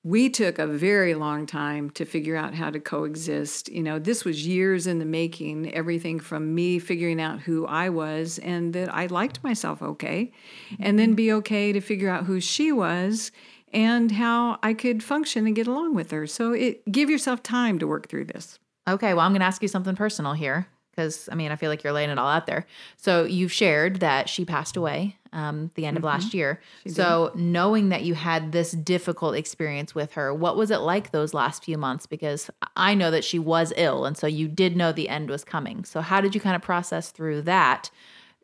We 0.02 0.30
took 0.30 0.60
a 0.60 0.65
very 0.65 1.13
long 1.13 1.45
time 1.45 1.89
to 1.91 2.06
figure 2.06 2.38
out 2.38 2.56
how 2.56 2.69
to 2.69 2.80
coexist. 2.80 3.69
You 3.69 3.84
know, 3.84 4.00
this 4.00 4.24
was 4.24 4.48
years 4.48 4.88
in 4.88 4.98
the 4.98 5.06
making, 5.06 5.72
everything 5.74 6.22
from 6.22 6.56
me 6.56 6.80
figuring 6.80 7.22
out 7.22 7.41
who 7.41 7.65
I 7.67 7.89
was 7.89 8.39
and 8.39 8.74
that 8.74 8.93
I 8.93 9.08
liked 9.08 9.43
myself 9.43 9.82
okay, 9.82 10.32
and 10.80 10.98
then 10.98 11.15
be 11.15 11.34
okay 11.34 11.74
to 11.74 11.82
figure 11.82 12.10
out 12.10 12.26
who 12.26 12.39
she 12.39 12.72
was 12.72 13.32
and 13.73 14.12
how 14.12 14.60
I 14.63 14.73
could 14.73 15.03
function 15.03 15.45
and 15.45 15.55
get 15.55 15.67
along 15.67 15.95
with 15.95 16.12
her. 16.12 16.27
So 16.27 16.53
it 16.53 16.89
give 16.91 17.10
yourself 17.10 17.43
time 17.43 17.79
to 17.79 17.88
work 17.88 18.08
through 18.10 18.25
this. 18.25 18.60
Okay, 18.88 19.13
well, 19.13 19.25
I'm 19.25 19.32
going 19.32 19.41
to 19.41 19.45
ask 19.45 19.62
you 19.62 19.67
something 19.67 19.95
personal 19.95 20.34
here 20.34 20.67
because 20.99 21.29
I 21.32 21.36
mean, 21.36 21.51
I 21.51 21.55
feel 21.55 21.69
like 21.69 21.84
you're 21.84 21.93
laying 21.93 22.10
it 22.10 22.19
all 22.19 22.27
out 22.27 22.45
there. 22.45 22.65
So 22.97 23.23
you've 23.23 23.53
shared 23.53 24.01
that 24.01 24.27
she 24.27 24.43
passed 24.43 24.75
away 24.75 25.15
um, 25.32 25.71
the 25.75 25.86
end 25.86 25.95
of 25.95 26.03
last 26.03 26.34
year. 26.34 26.60
So 26.88 27.32
knowing 27.36 27.89
that 27.89 28.03
you 28.03 28.15
had 28.15 28.51
this 28.51 28.71
difficult 28.71 29.36
experience 29.36 29.95
with 29.95 30.13
her, 30.13 30.34
what 30.34 30.58
was 30.58 30.71
it 30.71 30.79
like 30.79 31.12
those 31.12 31.34
last 31.34 31.63
few 31.63 31.77
months? 31.77 32.05
Because 32.05 32.49
I 32.75 32.95
know 32.95 33.12
that 33.12 33.23
she 33.23 33.39
was 33.39 33.71
ill, 33.77 34.05
and 34.05 34.17
so 34.17 34.27
you 34.27 34.47
did 34.47 34.75
know 34.75 34.91
the 34.91 35.08
end 35.08 35.29
was 35.29 35.45
coming. 35.45 35.86
So 35.86 36.01
how 36.01 36.19
did 36.19 36.36
you 36.36 36.41
kind 36.41 36.55
of 36.55 36.62
process 36.62 37.12
through 37.12 37.43
that? 37.43 37.89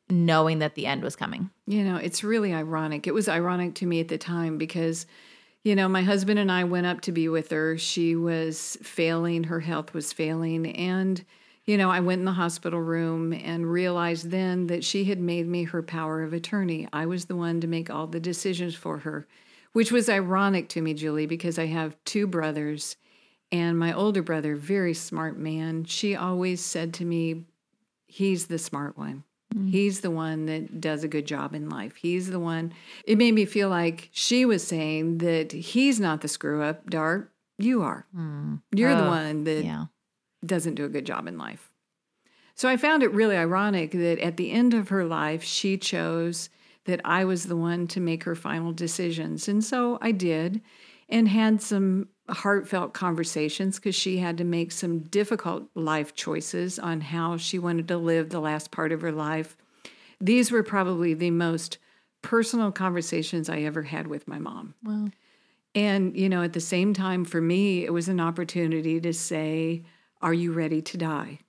Knowing 0.10 0.60
that 0.60 0.76
the 0.76 0.86
end 0.86 1.04
was 1.04 1.16
coming. 1.16 1.50
You 1.66 1.84
know, 1.84 1.98
it's 1.98 2.24
really 2.24 2.54
ironic. 2.54 3.08
It 3.08 3.14
was 3.14 3.28
ironic 3.28 3.76
to 3.76 3.86
me 3.86 4.00
at 4.00 4.08
the 4.08 4.18
time 4.18 4.58
because, 4.58 5.06
you 5.64 5.76
know, 5.76 5.88
my 5.88 6.04
husband 6.04 6.40
and 6.40 6.52
I 6.52 6.64
went 6.64 6.86
up 6.86 7.02
to 7.02 7.12
be 7.12 7.28
with 7.28 7.50
her. 7.50 7.78
She 7.78 8.16
was 8.16 8.78
failing, 8.84 9.46
her 9.46 9.62
health 9.62 9.94
was 9.94 10.14
failing. 10.14 10.68
And, 10.76 11.24
you 11.66 11.78
know, 11.78 11.90
I 11.90 12.02
went 12.02 12.20
in 12.20 12.26
the 12.26 12.34
hospital 12.34 12.80
room 12.80 13.34
and 13.34 13.72
realized 13.72 14.30
then 14.30 14.68
that 14.68 14.84
she 14.84 15.06
had 15.06 15.20
made 15.20 15.48
me 15.48 15.64
her 15.64 15.82
power 15.82 16.22
of 16.22 16.34
attorney. 16.34 16.88
I 16.94 17.08
was 17.08 17.26
the 17.26 17.36
one 17.36 17.60
to 17.62 17.68
make 17.68 17.90
all 17.90 18.06
the 18.06 18.20
decisions 18.20 18.76
for 18.76 19.00
her, 19.00 19.28
which 19.74 19.92
was 19.92 20.08
ironic 20.08 20.70
to 20.70 20.82
me, 20.82 20.94
Julie, 20.94 21.26
because 21.26 21.58
I 21.58 21.66
have 21.66 21.98
two 22.06 22.28
brothers. 22.28 22.96
And 23.52 23.80
my 23.80 23.92
older 23.92 24.22
brother, 24.22 24.56
very 24.56 24.94
smart 24.94 25.38
man, 25.38 25.86
she 25.86 26.16
always 26.16 26.64
said 26.64 26.94
to 26.96 27.06
me, 27.06 27.46
He's 28.08 28.48
the 28.48 28.60
smart 28.60 28.98
one. 28.98 29.24
Mm-hmm. 29.56 29.68
He's 29.70 30.02
the 30.02 30.12
one 30.12 30.46
that 30.48 30.82
does 30.82 31.04
a 31.04 31.08
good 31.08 31.26
job 31.26 31.56
in 31.56 31.70
life. 31.70 31.96
He's 31.96 32.30
the 32.30 32.40
one. 32.40 32.74
It 33.06 33.18
made 33.18 33.34
me 33.34 33.46
feel 33.46 33.70
like 33.70 34.10
she 34.12 34.44
was 34.46 34.66
saying 34.66 35.20
that 35.20 35.52
he's 35.52 36.00
not 36.00 36.22
the 36.22 36.28
screw 36.28 36.62
up, 36.62 36.90
Dart. 36.90 37.32
You 37.58 37.84
are. 37.84 38.06
Hmm. 38.14 38.56
You're 38.74 38.96
the 38.96 39.06
oh, 39.06 39.10
one 39.10 39.44
that 39.46 39.64
Yeah. 39.64 39.86
doesn't 40.46 40.76
do 40.76 40.84
a 40.86 40.90
good 40.90 41.06
job 41.06 41.26
in 41.28 41.38
life. 41.38 41.70
So 42.56 42.68
I 42.70 42.78
found 42.78 43.04
it 43.04 43.12
really 43.12 43.38
ironic 43.38 43.92
that 43.92 44.20
at 44.20 44.38
the 44.38 44.52
end 44.52 44.74
of 44.74 44.90
her 44.90 45.06
life, 45.06 45.44
she 45.44 45.78
chose 45.78 46.50
that 46.86 47.02
I 47.04 47.26
was 47.26 47.46
the 47.46 47.56
one 47.58 47.88
to 47.88 48.00
make 48.00 48.24
her 48.26 48.36
final 48.36 48.72
decisions. 48.72 49.48
And 49.48 49.64
so 49.64 49.98
I 50.02 50.12
did 50.12 50.62
and 51.10 51.28
had 51.28 51.62
some 51.62 52.10
heartfelt 52.30 52.94
conversations 52.94 53.76
because 53.76 53.96
she 53.96 54.18
had 54.18 54.38
to 54.38 54.44
make 54.44 54.72
some 54.72 55.00
difficult 55.00 55.66
life 55.76 56.16
choices 56.16 56.80
on 56.80 57.02
how 57.02 57.38
she 57.38 57.60
wanted 57.60 57.88
to 57.88 57.98
live 57.98 58.30
the 58.30 58.40
last 58.40 58.72
part 58.72 58.92
of 58.92 59.02
her 59.02 59.12
life. 59.12 59.56
These 60.20 60.52
were 60.52 60.64
probably 60.64 61.14
the 61.14 61.32
most 61.32 61.78
personal 62.22 62.72
conversations 62.72 63.50
I 63.50 63.60
ever 63.60 63.84
had 63.84 64.08
with 64.08 64.28
my 64.28 64.40
mom. 64.40 64.74
Well, 64.84 65.10
And, 65.76 66.18
you 66.18 66.30
know, 66.30 66.42
at 66.42 66.54
the 66.54 66.62
same 66.62 66.94
time, 66.94 67.26
for 67.26 67.42
me, 67.42 67.86
it 67.86 67.94
was 67.94 68.08
an 68.08 68.20
opportunity 68.20 69.00
to 69.02 69.14
say, 69.14 69.84
Are 70.22 70.34
you 70.34 70.52
ready 70.52 70.82
to 70.82 70.98
die? 70.98 71.40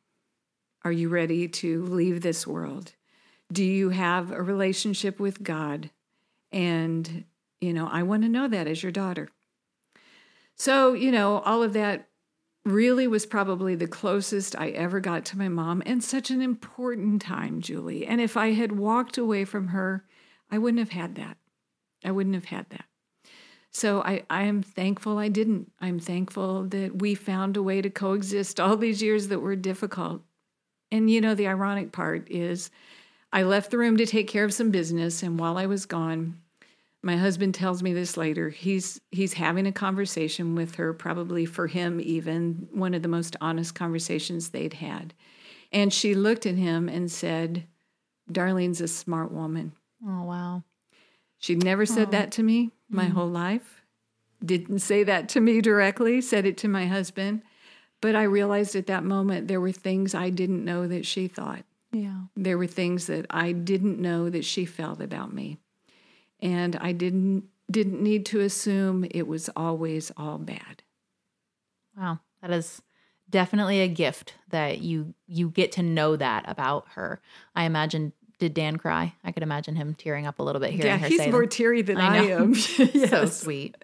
Are 0.84 0.92
you 0.92 1.08
ready 1.08 1.48
to 1.48 1.84
leave 1.84 2.20
this 2.20 2.46
world? 2.46 2.92
Do 3.50 3.64
you 3.64 3.90
have 3.90 4.30
a 4.30 4.42
relationship 4.42 5.18
with 5.18 5.42
God? 5.42 5.90
And, 6.52 7.24
you 7.60 7.72
know, 7.72 7.88
I 7.90 8.02
want 8.02 8.22
to 8.24 8.28
know 8.28 8.48
that 8.48 8.66
as 8.66 8.82
your 8.82 8.92
daughter. 8.92 9.28
So, 10.56 10.94
you 10.94 11.12
know, 11.12 11.38
all 11.40 11.62
of 11.62 11.74
that 11.74 12.08
really 12.64 13.06
was 13.06 13.26
probably 13.26 13.74
the 13.74 13.86
closest 13.86 14.58
I 14.58 14.70
ever 14.70 14.98
got 14.98 15.24
to 15.26 15.38
my 15.38 15.48
mom 15.48 15.82
and 15.86 16.02
such 16.02 16.30
an 16.30 16.42
important 16.42 17.22
time, 17.22 17.60
Julie. 17.60 18.06
And 18.06 18.20
if 18.20 18.36
I 18.36 18.52
had 18.52 18.72
walked 18.72 19.18
away 19.18 19.44
from 19.44 19.68
her, 19.68 20.04
I 20.50 20.58
wouldn't 20.58 20.80
have 20.80 20.90
had 20.90 21.14
that. 21.14 21.36
I 22.04 22.10
wouldn't 22.10 22.34
have 22.34 22.46
had 22.46 22.68
that. 22.70 22.86
So 23.70 24.00
I, 24.02 24.24
I 24.30 24.44
am 24.44 24.62
thankful 24.62 25.18
I 25.18 25.28
didn't. 25.28 25.70
I'm 25.80 25.98
thankful 25.98 26.64
that 26.68 27.00
we 27.00 27.14
found 27.14 27.56
a 27.56 27.62
way 27.62 27.82
to 27.82 27.90
coexist 27.90 28.58
all 28.58 28.76
these 28.76 29.02
years 29.02 29.28
that 29.28 29.40
were 29.40 29.54
difficult. 29.54 30.22
And 30.90 31.10
you 31.10 31.20
know, 31.20 31.34
the 31.34 31.48
ironic 31.48 31.92
part 31.92 32.30
is 32.30 32.70
I 33.32 33.42
left 33.42 33.70
the 33.70 33.78
room 33.78 33.98
to 33.98 34.06
take 34.06 34.28
care 34.28 34.44
of 34.44 34.54
some 34.54 34.70
business, 34.70 35.22
and 35.22 35.38
while 35.38 35.58
I 35.58 35.66
was 35.66 35.84
gone, 35.84 36.40
my 37.06 37.16
husband 37.16 37.54
tells 37.54 37.84
me 37.84 37.94
this 37.94 38.16
later. 38.16 38.50
He's 38.50 39.00
he's 39.12 39.32
having 39.32 39.64
a 39.64 39.72
conversation 39.72 40.56
with 40.56 40.74
her, 40.74 40.92
probably 40.92 41.46
for 41.46 41.68
him 41.68 42.00
even 42.00 42.66
one 42.72 42.94
of 42.94 43.02
the 43.02 43.08
most 43.08 43.36
honest 43.40 43.76
conversations 43.76 44.48
they'd 44.48 44.72
had. 44.74 45.14
And 45.70 45.92
she 45.92 46.16
looked 46.16 46.46
at 46.46 46.56
him 46.56 46.88
and 46.88 47.08
said, 47.08 47.64
Darlene's 48.30 48.80
a 48.80 48.88
smart 48.88 49.30
woman. 49.30 49.72
oh 50.04 50.24
wow. 50.24 50.64
She'd 51.38 51.62
never 51.62 51.86
said 51.86 52.08
oh. 52.08 52.10
that 52.10 52.32
to 52.32 52.42
me 52.42 52.72
my 52.90 53.06
mm. 53.06 53.12
whole 53.12 53.30
life. 53.30 53.82
Didn't 54.44 54.80
say 54.80 55.04
that 55.04 55.28
to 55.30 55.40
me 55.40 55.60
directly, 55.60 56.20
said 56.20 56.44
it 56.44 56.58
to 56.58 56.68
my 56.68 56.86
husband. 56.86 57.42
But 58.00 58.16
I 58.16 58.24
realized 58.24 58.74
at 58.74 58.88
that 58.88 59.04
moment 59.04 59.46
there 59.46 59.60
were 59.60 59.70
things 59.70 60.12
I 60.12 60.30
didn't 60.30 60.64
know 60.64 60.88
that 60.88 61.06
she 61.06 61.28
thought. 61.28 61.64
Yeah. 61.92 62.22
There 62.34 62.58
were 62.58 62.66
things 62.66 63.06
that 63.06 63.26
I 63.30 63.52
didn't 63.52 64.00
know 64.00 64.28
that 64.28 64.44
she 64.44 64.64
felt 64.64 65.00
about 65.00 65.32
me. 65.32 65.58
And 66.40 66.76
I 66.76 66.92
didn't 66.92 67.44
didn't 67.70 68.00
need 68.02 68.26
to 68.26 68.40
assume 68.40 69.06
it 69.10 69.26
was 69.26 69.50
always 69.56 70.12
all 70.16 70.38
bad. 70.38 70.82
Wow, 71.96 72.20
that 72.42 72.50
is 72.50 72.82
definitely 73.28 73.80
a 73.80 73.88
gift 73.88 74.34
that 74.50 74.80
you 74.80 75.14
you 75.26 75.50
get 75.50 75.72
to 75.72 75.82
know 75.82 76.16
that 76.16 76.44
about 76.48 76.86
her. 76.94 77.20
I 77.54 77.64
imagine. 77.64 78.12
Did 78.38 78.52
Dan 78.52 78.76
cry? 78.76 79.14
I 79.24 79.32
could 79.32 79.42
imagine 79.42 79.76
him 79.76 79.94
tearing 79.94 80.26
up 80.26 80.40
a 80.40 80.42
little 80.42 80.60
bit 80.60 80.70
hearing 80.72 80.88
yeah, 80.88 80.98
her 80.98 81.08
he's 81.08 81.20
say 81.20 81.30
more 81.30 81.44
that. 81.46 81.50
teary 81.50 81.80
than 81.80 81.96
I 81.96 82.18
I, 82.18 82.22
am. 82.32 82.54
So 83.08 83.24
sweet. 83.24 83.74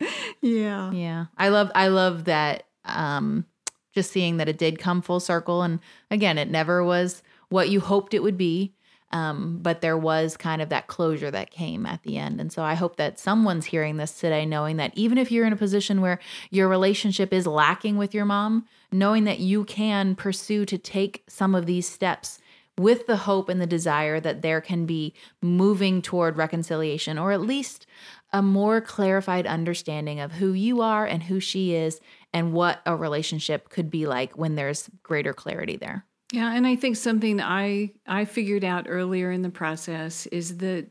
Yeah. 0.43 0.93
Yeah. 0.93 1.27
I 1.39 1.49
love 1.49 1.73
I 1.75 1.89
love 1.89 2.25
that 2.25 2.65
um 2.85 3.47
just 3.95 4.13
seeing 4.13 4.37
that 4.37 4.51
it 4.51 4.59
did 4.59 4.79
come 4.79 5.01
full 5.01 5.21
circle 5.21 5.63
and 5.63 5.81
again 6.11 6.37
it 6.37 6.51
never 6.51 6.85
was 6.85 7.23
what 7.49 7.71
you 7.71 7.81
hoped 7.81 8.13
it 8.13 8.23
would 8.23 8.37
be. 8.37 8.75
Um, 9.13 9.59
but 9.61 9.83
there 9.83 9.99
was 9.99 10.37
kind 10.39 10.63
of 10.63 10.71
that 10.71 10.87
closure 10.87 11.31
that 11.31 11.51
came 11.51 11.85
at 11.85 12.03
the 12.03 12.17
end. 12.17 12.41
And 12.41 12.51
so 12.51 12.63
I 12.63 12.75
hope 12.75 12.97
that 12.97 13.21
someone's 13.21 13.67
hearing 13.67 13.99
this 13.99 14.19
today, 14.19 14.47
knowing 14.47 14.79
that 14.79 14.93
even 14.97 15.19
if 15.19 15.31
you're 15.31 15.47
in 15.47 15.53
a 15.53 15.57
position 15.57 16.01
where 16.01 16.19
your 16.51 16.67
relationship 16.67 17.33
is 17.33 17.47
lacking 17.47 17.99
with 17.99 18.15
your 18.15 18.25
mom, 18.25 18.67
knowing 18.91 19.25
that 19.25 19.39
you 19.39 19.65
can 19.65 20.15
pursue 20.15 20.65
to 20.65 20.79
take 20.79 21.25
some 21.29 21.55
of 21.55 21.67
these 21.67 21.87
steps 21.87 22.39
with 22.79 23.07
the 23.07 23.19
hope 23.19 23.49
and 23.49 23.61
the 23.61 23.67
desire 23.67 24.19
that 24.19 24.43
there 24.43 24.61
can 24.61 24.87
be 24.87 25.15
moving 25.43 26.01
toward 26.01 26.37
reconciliation 26.37 27.19
or 27.19 27.33
at 27.33 27.41
least 27.41 27.87
a 28.33 28.41
more 28.41 28.81
clarified 28.81 29.47
understanding 29.47 30.21
of 30.21 30.33
who 30.33 30.53
you 30.53 30.81
are 30.81 31.05
and 31.05 31.25
who 31.25 31.39
she 31.39 31.75
is 31.75 32.01
and 32.33 32.53
what 32.53 32.81
a 32.87 32.97
relationship 32.97 33.69
could 33.69 33.91
be 33.91 34.07
like 34.07 34.39
when 34.39 34.55
there's 34.55 34.89
greater 35.03 35.35
clarity 35.35 35.77
there. 35.77 36.07
Yeah, 36.33 36.51
and 36.55 36.67
I 36.67 36.77
think 36.77 36.97
something 36.97 37.43
I 37.43 37.93
I 38.07 38.25
figured 38.25 38.65
out 38.65 38.87
earlier 38.89 39.31
in 39.31 39.43
the 39.43 39.51
process 39.51 40.25
is 40.27 40.57
that 40.59 40.87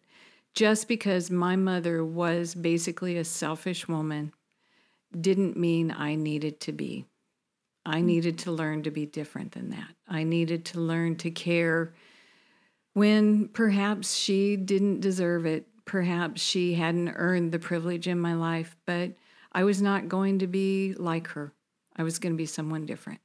just 0.53 0.87
because 0.87 1.31
my 1.31 1.55
mother 1.55 2.05
was 2.05 2.53
basically 2.53 3.17
a 3.17 3.23
selfish 3.23 3.87
woman 3.87 4.33
didn't 5.19 5.57
mean 5.57 5.91
I 5.91 6.13
needed 6.13 6.59
to 6.61 6.71
be. 6.71 7.05
I 7.83 8.01
mm. 8.01 8.03
needed 8.03 8.37
to 8.39 8.51
learn 8.51 8.83
to 8.83 8.91
be 8.91 9.07
different 9.07 9.53
than 9.53 9.71
that. 9.71 9.95
I 10.07 10.23
needed 10.23 10.63
to 10.65 10.79
learn 10.79 11.15
to 11.17 11.31
care 11.31 11.91
when 12.93 13.47
perhaps 13.47 14.13
she 14.13 14.57
didn't 14.57 14.99
deserve 14.99 15.47
it. 15.47 15.65
Perhaps 15.85 16.41
she 16.41 16.75
hadn't 16.75 17.15
earned 17.15 17.51
the 17.51 17.57
privilege 17.57 18.07
in 18.07 18.19
my 18.19 18.35
life, 18.35 18.77
but 18.85 19.13
I 19.51 19.63
was 19.63 19.81
not 19.81 20.07
going 20.07 20.37
to 20.39 20.47
be 20.47 20.93
like 20.93 21.29
her. 21.29 21.51
I 21.95 22.03
was 22.03 22.19
going 22.19 22.33
to 22.33 22.37
be 22.37 22.45
someone 22.45 22.85
different. 22.85 23.21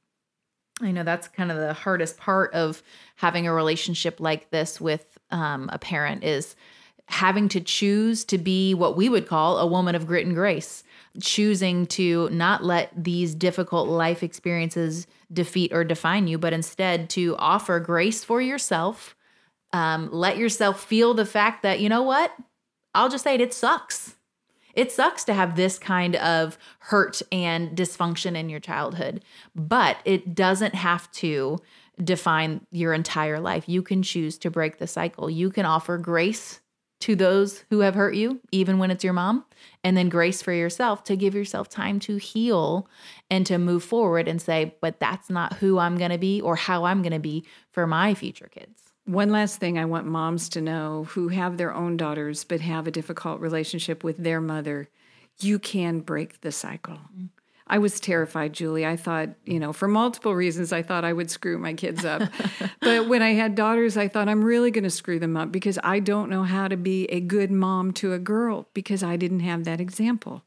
I 0.81 0.91
know 0.91 1.03
that's 1.03 1.27
kind 1.27 1.51
of 1.51 1.57
the 1.57 1.73
hardest 1.73 2.17
part 2.17 2.53
of 2.53 2.83
having 3.15 3.47
a 3.47 3.53
relationship 3.53 4.19
like 4.19 4.51
this 4.51 4.79
with 4.79 5.17
um, 5.31 5.69
a 5.73 5.79
parent 5.79 6.23
is 6.23 6.55
having 7.07 7.47
to 7.49 7.61
choose 7.61 8.25
to 8.25 8.37
be 8.37 8.73
what 8.73 8.97
we 8.97 9.09
would 9.09 9.27
call 9.27 9.57
a 9.59 9.65
woman 9.65 9.95
of 9.95 10.05
grit 10.05 10.25
and 10.25 10.35
grace, 10.35 10.83
choosing 11.21 11.87
to 11.87 12.29
not 12.31 12.63
let 12.63 12.91
these 13.01 13.33
difficult 13.33 13.87
life 13.87 14.21
experiences 14.21 15.07
defeat 15.31 15.71
or 15.73 15.83
define 15.83 16.27
you, 16.27 16.37
but 16.37 16.53
instead 16.53 17.09
to 17.09 17.35
offer 17.37 17.79
grace 17.79 18.23
for 18.23 18.41
yourself. 18.41 19.15
Um, 19.73 20.09
let 20.11 20.37
yourself 20.37 20.83
feel 20.83 21.13
the 21.13 21.25
fact 21.25 21.63
that, 21.63 21.79
you 21.79 21.89
know 21.89 22.03
what? 22.03 22.33
I'll 22.93 23.09
just 23.09 23.23
say 23.23 23.35
it, 23.35 23.41
it 23.41 23.53
sucks. 23.53 24.16
It 24.77 24.91
sucks 24.91 25.23
to 25.23 25.33
have 25.33 25.55
this 25.55 25.79
kind 25.79 26.15
of 26.17 26.55
hurt 26.77 27.23
and 27.31 27.75
dysfunction 27.75 28.37
in 28.37 28.47
your 28.47 28.59
childhood, 28.59 29.23
but 29.55 29.97
it 30.05 30.35
doesn't 30.35 30.75
have 30.75 31.11
to 31.13 31.57
define 32.01 32.61
your 32.71 32.93
entire 32.93 33.39
life. 33.39 33.67
You 33.67 33.81
can 33.81 34.03
choose 34.03 34.37
to 34.37 34.51
break 34.51 34.77
the 34.77 34.85
cycle. 34.85 35.31
You 35.31 35.49
can 35.49 35.65
offer 35.65 35.97
grace 35.97 36.59
to 36.99 37.15
those 37.15 37.63
who 37.71 37.79
have 37.79 37.95
hurt 37.95 38.13
you, 38.13 38.39
even 38.51 38.77
when 38.77 38.91
it's 38.91 39.03
your 39.03 39.13
mom, 39.13 39.45
and 39.83 39.97
then 39.97 40.09
grace 40.09 40.43
for 40.43 40.53
yourself 40.53 41.03
to 41.05 41.15
give 41.15 41.33
yourself 41.33 41.69
time 41.69 41.99
to 42.01 42.17
heal 42.17 42.87
and 43.31 43.47
to 43.47 43.57
move 43.57 43.83
forward 43.83 44.27
and 44.27 44.39
say, 44.39 44.75
but 44.79 44.99
that's 44.99 45.31
not 45.31 45.53
who 45.53 45.79
I'm 45.79 45.97
going 45.97 46.11
to 46.11 46.19
be 46.19 46.39
or 46.39 46.55
how 46.55 46.83
I'm 46.83 47.01
going 47.01 47.13
to 47.13 47.19
be 47.19 47.45
for 47.71 47.87
my 47.87 48.13
future 48.13 48.49
kids. 48.51 48.86
One 49.07 49.31
last 49.31 49.57
thing 49.57 49.79
I 49.79 49.85
want 49.85 50.05
moms 50.05 50.49
to 50.49 50.61
know 50.61 51.05
who 51.09 51.29
have 51.29 51.57
their 51.57 51.73
own 51.73 51.97
daughters 51.97 52.43
but 52.43 52.61
have 52.61 52.87
a 52.87 52.91
difficult 52.91 53.39
relationship 53.41 54.03
with 54.03 54.17
their 54.17 54.39
mother 54.39 54.89
you 55.39 55.59
can 55.59 55.99
break 55.99 56.41
the 56.41 56.51
cycle. 56.51 56.95
Mm-hmm. 56.95 57.25
I 57.69 57.79
was 57.79 57.99
terrified, 57.99 58.53
Julie. 58.53 58.85
I 58.85 58.95
thought, 58.95 59.29
you 59.43 59.59
know, 59.59 59.73
for 59.73 59.89
multiple 59.89 60.33
reasons, 60.33 60.71
I 60.71 60.81
thought 60.81 61.03
I 61.03 61.11
would 61.11 61.29
screw 61.29 61.57
my 61.57 61.73
kids 61.73 62.05
up. 62.05 62.21
but 62.79 63.09
when 63.09 63.21
I 63.21 63.33
had 63.33 63.55
daughters, 63.55 63.97
I 63.97 64.07
thought 64.07 64.29
I'm 64.29 64.43
really 64.43 64.71
going 64.71 64.85
to 64.85 64.89
screw 64.89 65.19
them 65.19 65.35
up 65.35 65.51
because 65.51 65.77
I 65.83 65.99
don't 65.99 66.29
know 66.29 66.43
how 66.43 66.69
to 66.69 66.77
be 66.77 67.05
a 67.05 67.19
good 67.19 67.51
mom 67.51 67.91
to 67.93 68.13
a 68.13 68.19
girl 68.19 68.69
because 68.73 69.03
I 69.03 69.17
didn't 69.17 69.41
have 69.41 69.65
that 69.65 69.81
example. 69.81 70.43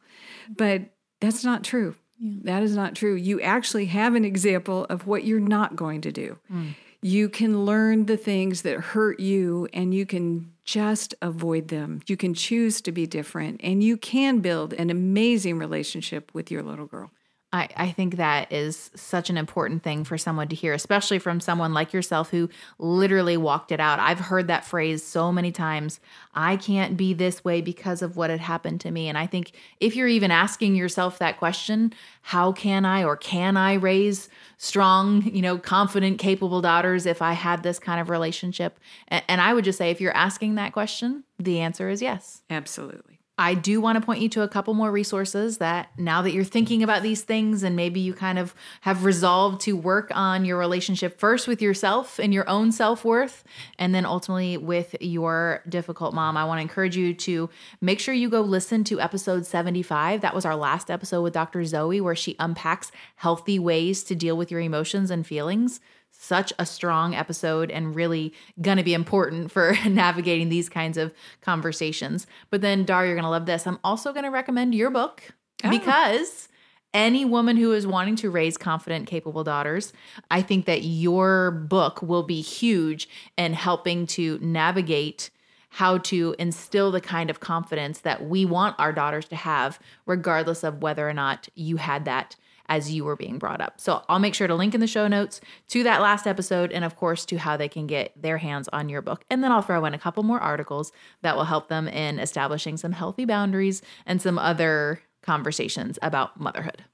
But 0.48 0.94
that's 1.20 1.44
not 1.44 1.62
true. 1.62 1.94
Yeah. 2.18 2.36
That 2.44 2.62
is 2.62 2.74
not 2.74 2.94
true. 2.94 3.14
You 3.14 3.38
actually 3.42 3.86
have 3.86 4.14
an 4.14 4.24
example 4.24 4.86
of 4.88 5.06
what 5.06 5.24
you're 5.24 5.40
not 5.40 5.76
going 5.76 6.00
to 6.02 6.12
do. 6.12 6.38
Mm 6.50 6.74
you 7.02 7.28
can 7.28 7.64
learn 7.64 8.06
the 8.06 8.16
things 8.16 8.62
that 8.62 8.78
hurt 8.80 9.20
you 9.20 9.68
and 9.72 9.94
you 9.94 10.04
can 10.04 10.52
just 10.64 11.14
avoid 11.22 11.68
them. 11.68 12.02
You 12.06 12.16
can 12.16 12.34
choose 12.34 12.80
to 12.82 12.92
be 12.92 13.06
different 13.06 13.60
and 13.62 13.82
you 13.82 13.96
can 13.96 14.40
build 14.40 14.74
an 14.74 14.90
amazing 14.90 15.58
relationship 15.58 16.30
with 16.34 16.50
your 16.50 16.62
little 16.62 16.86
girl. 16.86 17.10
I, 17.52 17.68
I 17.76 17.90
think 17.90 18.16
that 18.16 18.52
is 18.52 18.90
such 18.94 19.28
an 19.28 19.36
important 19.36 19.82
thing 19.82 20.04
for 20.04 20.16
someone 20.16 20.46
to 20.48 20.56
hear, 20.56 20.72
especially 20.72 21.18
from 21.18 21.40
someone 21.40 21.74
like 21.74 21.92
yourself 21.92 22.30
who 22.30 22.48
literally 22.78 23.36
walked 23.36 23.72
it 23.72 23.80
out. 23.80 23.98
I've 23.98 24.20
heard 24.20 24.46
that 24.46 24.64
phrase 24.64 25.02
so 25.02 25.32
many 25.32 25.50
times. 25.50 25.98
I 26.32 26.56
can't 26.56 26.96
be 26.96 27.12
this 27.12 27.44
way 27.44 27.60
because 27.60 28.02
of 28.02 28.16
what 28.16 28.30
had 28.30 28.38
happened 28.38 28.80
to 28.82 28.92
me. 28.92 29.08
And 29.08 29.18
I 29.18 29.26
think 29.26 29.52
if 29.80 29.96
you're 29.96 30.06
even 30.06 30.30
asking 30.30 30.76
yourself 30.76 31.18
that 31.18 31.38
question, 31.38 31.92
how 32.22 32.52
can 32.52 32.84
I 32.84 33.02
or 33.02 33.16
can 33.16 33.56
I 33.56 33.74
raise 33.74 34.28
strong, 34.56 35.22
you 35.22 35.42
know, 35.42 35.58
confident, 35.58 36.20
capable 36.20 36.60
daughters 36.60 37.04
if 37.04 37.20
I 37.20 37.32
had 37.32 37.64
this 37.64 37.80
kind 37.80 38.00
of 38.00 38.10
relationship? 38.10 38.78
And, 39.08 39.24
and 39.26 39.40
I 39.40 39.54
would 39.54 39.64
just 39.64 39.78
say, 39.78 39.90
if 39.90 40.00
you're 40.00 40.16
asking 40.16 40.54
that 40.54 40.72
question, 40.72 41.24
the 41.38 41.58
answer 41.58 41.88
is 41.88 42.00
yes. 42.00 42.42
Absolutely. 42.48 43.19
I 43.40 43.54
do 43.54 43.80
want 43.80 43.98
to 43.98 44.04
point 44.04 44.20
you 44.20 44.28
to 44.30 44.42
a 44.42 44.48
couple 44.48 44.74
more 44.74 44.92
resources 44.92 45.56
that 45.58 45.98
now 45.98 46.20
that 46.20 46.32
you're 46.32 46.44
thinking 46.44 46.82
about 46.82 47.02
these 47.02 47.22
things 47.22 47.62
and 47.62 47.74
maybe 47.74 47.98
you 47.98 48.12
kind 48.12 48.38
of 48.38 48.54
have 48.82 49.06
resolved 49.06 49.62
to 49.62 49.72
work 49.72 50.10
on 50.14 50.44
your 50.44 50.58
relationship 50.58 51.18
first 51.18 51.48
with 51.48 51.62
yourself 51.62 52.18
and 52.18 52.34
your 52.34 52.46
own 52.50 52.70
self 52.70 53.02
worth, 53.02 53.42
and 53.78 53.94
then 53.94 54.04
ultimately 54.04 54.58
with 54.58 54.94
your 55.00 55.62
difficult 55.70 56.12
mom, 56.12 56.36
I 56.36 56.44
want 56.44 56.58
to 56.58 56.62
encourage 56.62 56.98
you 56.98 57.14
to 57.14 57.48
make 57.80 57.98
sure 57.98 58.12
you 58.12 58.28
go 58.28 58.42
listen 58.42 58.84
to 58.84 59.00
episode 59.00 59.46
75. 59.46 60.20
That 60.20 60.34
was 60.34 60.44
our 60.44 60.54
last 60.54 60.90
episode 60.90 61.22
with 61.22 61.32
Dr. 61.32 61.64
Zoe, 61.64 62.02
where 62.02 62.14
she 62.14 62.36
unpacks 62.38 62.92
healthy 63.16 63.58
ways 63.58 64.04
to 64.04 64.14
deal 64.14 64.36
with 64.36 64.50
your 64.50 64.60
emotions 64.60 65.10
and 65.10 65.26
feelings 65.26 65.80
such 66.22 66.52
a 66.58 66.66
strong 66.66 67.14
episode 67.14 67.70
and 67.70 67.94
really 67.94 68.34
going 68.60 68.76
to 68.76 68.82
be 68.82 68.92
important 68.92 69.50
for 69.50 69.74
navigating 69.88 70.50
these 70.50 70.68
kinds 70.68 70.98
of 70.98 71.14
conversations. 71.40 72.26
But 72.50 72.60
then, 72.60 72.84
Dar, 72.84 73.06
you're 73.06 73.14
going 73.14 73.24
to 73.24 73.30
love 73.30 73.46
this. 73.46 73.66
I'm 73.66 73.78
also 73.82 74.12
going 74.12 74.24
to 74.24 74.30
recommend 74.30 74.74
your 74.74 74.90
book 74.90 75.22
oh. 75.64 75.70
because 75.70 76.48
any 76.92 77.24
woman 77.24 77.56
who 77.56 77.72
is 77.72 77.86
wanting 77.86 78.16
to 78.16 78.30
raise 78.30 78.58
confident, 78.58 79.06
capable 79.06 79.44
daughters, 79.44 79.94
I 80.30 80.42
think 80.42 80.66
that 80.66 80.82
your 80.82 81.52
book 81.52 82.02
will 82.02 82.24
be 82.24 82.42
huge 82.42 83.08
in 83.38 83.54
helping 83.54 84.06
to 84.08 84.38
navigate 84.42 85.30
how 85.70 85.98
to 85.98 86.34
instill 86.38 86.90
the 86.90 87.00
kind 87.00 87.30
of 87.30 87.40
confidence 87.40 88.00
that 88.00 88.28
we 88.28 88.44
want 88.44 88.76
our 88.78 88.92
daughters 88.92 89.26
to 89.28 89.36
have, 89.36 89.78
regardless 90.04 90.64
of 90.64 90.82
whether 90.82 91.08
or 91.08 91.14
not 91.14 91.48
you 91.54 91.78
had 91.78 92.04
that 92.04 92.36
as 92.70 92.90
you 92.90 93.04
were 93.04 93.16
being 93.16 93.36
brought 93.36 93.60
up. 93.60 93.80
So 93.80 94.02
I'll 94.08 94.20
make 94.20 94.34
sure 94.34 94.46
to 94.46 94.54
link 94.54 94.74
in 94.74 94.80
the 94.80 94.86
show 94.86 95.08
notes 95.08 95.40
to 95.68 95.82
that 95.82 96.00
last 96.00 96.26
episode 96.26 96.70
and, 96.72 96.84
of 96.84 96.96
course, 96.96 97.26
to 97.26 97.36
how 97.36 97.56
they 97.56 97.68
can 97.68 97.86
get 97.86 98.12
their 98.16 98.38
hands 98.38 98.68
on 98.72 98.88
your 98.88 99.02
book. 99.02 99.24
And 99.28 99.44
then 99.44 99.50
I'll 99.50 99.60
throw 99.60 99.84
in 99.84 99.92
a 99.92 99.98
couple 99.98 100.22
more 100.22 100.40
articles 100.40 100.92
that 101.20 101.36
will 101.36 101.44
help 101.44 101.68
them 101.68 101.88
in 101.88 102.20
establishing 102.20 102.76
some 102.76 102.92
healthy 102.92 103.24
boundaries 103.24 103.82
and 104.06 104.22
some 104.22 104.38
other 104.38 105.02
conversations 105.20 105.98
about 106.00 106.40
motherhood. 106.40 106.84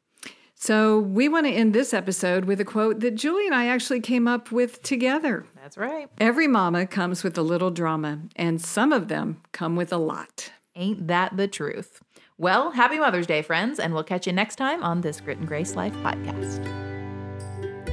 So, 0.58 0.98
we 0.98 1.28
want 1.28 1.46
to 1.46 1.52
end 1.52 1.74
this 1.74 1.92
episode 1.92 2.46
with 2.46 2.58
a 2.62 2.64
quote 2.64 3.00
that 3.00 3.14
Julie 3.14 3.44
and 3.44 3.54
I 3.54 3.66
actually 3.66 4.00
came 4.00 4.26
up 4.26 4.50
with 4.50 4.82
together. 4.82 5.44
That's 5.54 5.76
right. 5.76 6.08
Every 6.16 6.48
mama 6.48 6.86
comes 6.86 7.22
with 7.22 7.36
a 7.36 7.42
little 7.42 7.70
drama, 7.70 8.20
and 8.36 8.58
some 8.58 8.90
of 8.90 9.08
them 9.08 9.42
come 9.52 9.76
with 9.76 9.92
a 9.92 9.98
lot. 9.98 10.52
Ain't 10.74 11.08
that 11.08 11.36
the 11.36 11.46
truth? 11.46 12.00
Well, 12.38 12.70
happy 12.70 12.98
Mother's 12.98 13.26
Day, 13.26 13.40
friends, 13.40 13.78
and 13.78 13.94
we'll 13.94 14.04
catch 14.04 14.26
you 14.26 14.32
next 14.34 14.56
time 14.56 14.82
on 14.82 15.00
this 15.00 15.22
Grit 15.22 15.38
and 15.38 15.48
Grace 15.48 15.74
Life 15.74 15.94
podcast. 15.94 16.62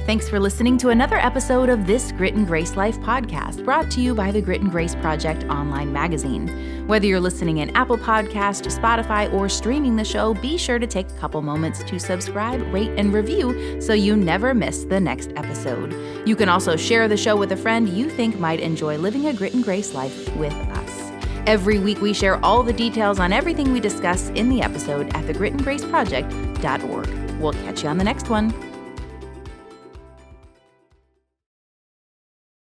Thanks 0.04 0.28
for 0.28 0.38
listening 0.38 0.76
to 0.78 0.90
another 0.90 1.16
episode 1.16 1.70
of 1.70 1.86
this 1.86 2.12
Grit 2.12 2.34
and 2.34 2.46
Grace 2.46 2.76
Life 2.76 2.98
podcast, 2.98 3.64
brought 3.64 3.90
to 3.92 4.02
you 4.02 4.14
by 4.14 4.30
the 4.30 4.42
Grit 4.42 4.60
and 4.60 4.70
Grace 4.70 4.94
Project 4.96 5.44
online 5.44 5.94
magazine. 5.94 6.86
Whether 6.86 7.06
you're 7.06 7.20
listening 7.20 7.56
in 7.56 7.74
Apple 7.74 7.96
Podcast, 7.96 8.70
Spotify, 8.70 9.32
or 9.32 9.48
streaming 9.48 9.96
the 9.96 10.04
show, 10.04 10.34
be 10.34 10.58
sure 10.58 10.78
to 10.78 10.86
take 10.86 11.08
a 11.08 11.14
couple 11.14 11.40
moments 11.40 11.82
to 11.82 11.98
subscribe, 11.98 12.60
rate, 12.70 12.92
and 12.98 13.14
review 13.14 13.80
so 13.80 13.94
you 13.94 14.14
never 14.14 14.52
miss 14.52 14.84
the 14.84 15.00
next 15.00 15.32
episode. 15.36 15.94
You 16.28 16.36
can 16.36 16.50
also 16.50 16.76
share 16.76 17.08
the 17.08 17.16
show 17.16 17.34
with 17.34 17.52
a 17.52 17.56
friend 17.56 17.88
you 17.88 18.10
think 18.10 18.38
might 18.38 18.60
enjoy 18.60 18.98
living 18.98 19.28
a 19.28 19.32
Grit 19.32 19.54
and 19.54 19.64
Grace 19.64 19.94
life 19.94 20.36
with 20.36 20.52
us. 20.52 20.83
Every 21.46 21.78
week, 21.78 22.00
we 22.00 22.14
share 22.14 22.42
all 22.44 22.62
the 22.62 22.72
details 22.72 23.20
on 23.20 23.32
everything 23.32 23.72
we 23.72 23.80
discuss 23.80 24.30
in 24.30 24.48
the 24.48 24.62
episode 24.62 25.14
at 25.14 25.26
thegritandgraceproject.org. 25.26 27.38
We'll 27.38 27.52
catch 27.52 27.82
you 27.82 27.90
on 27.90 27.98
the 27.98 28.04
next 28.04 28.30
one. 28.30 28.73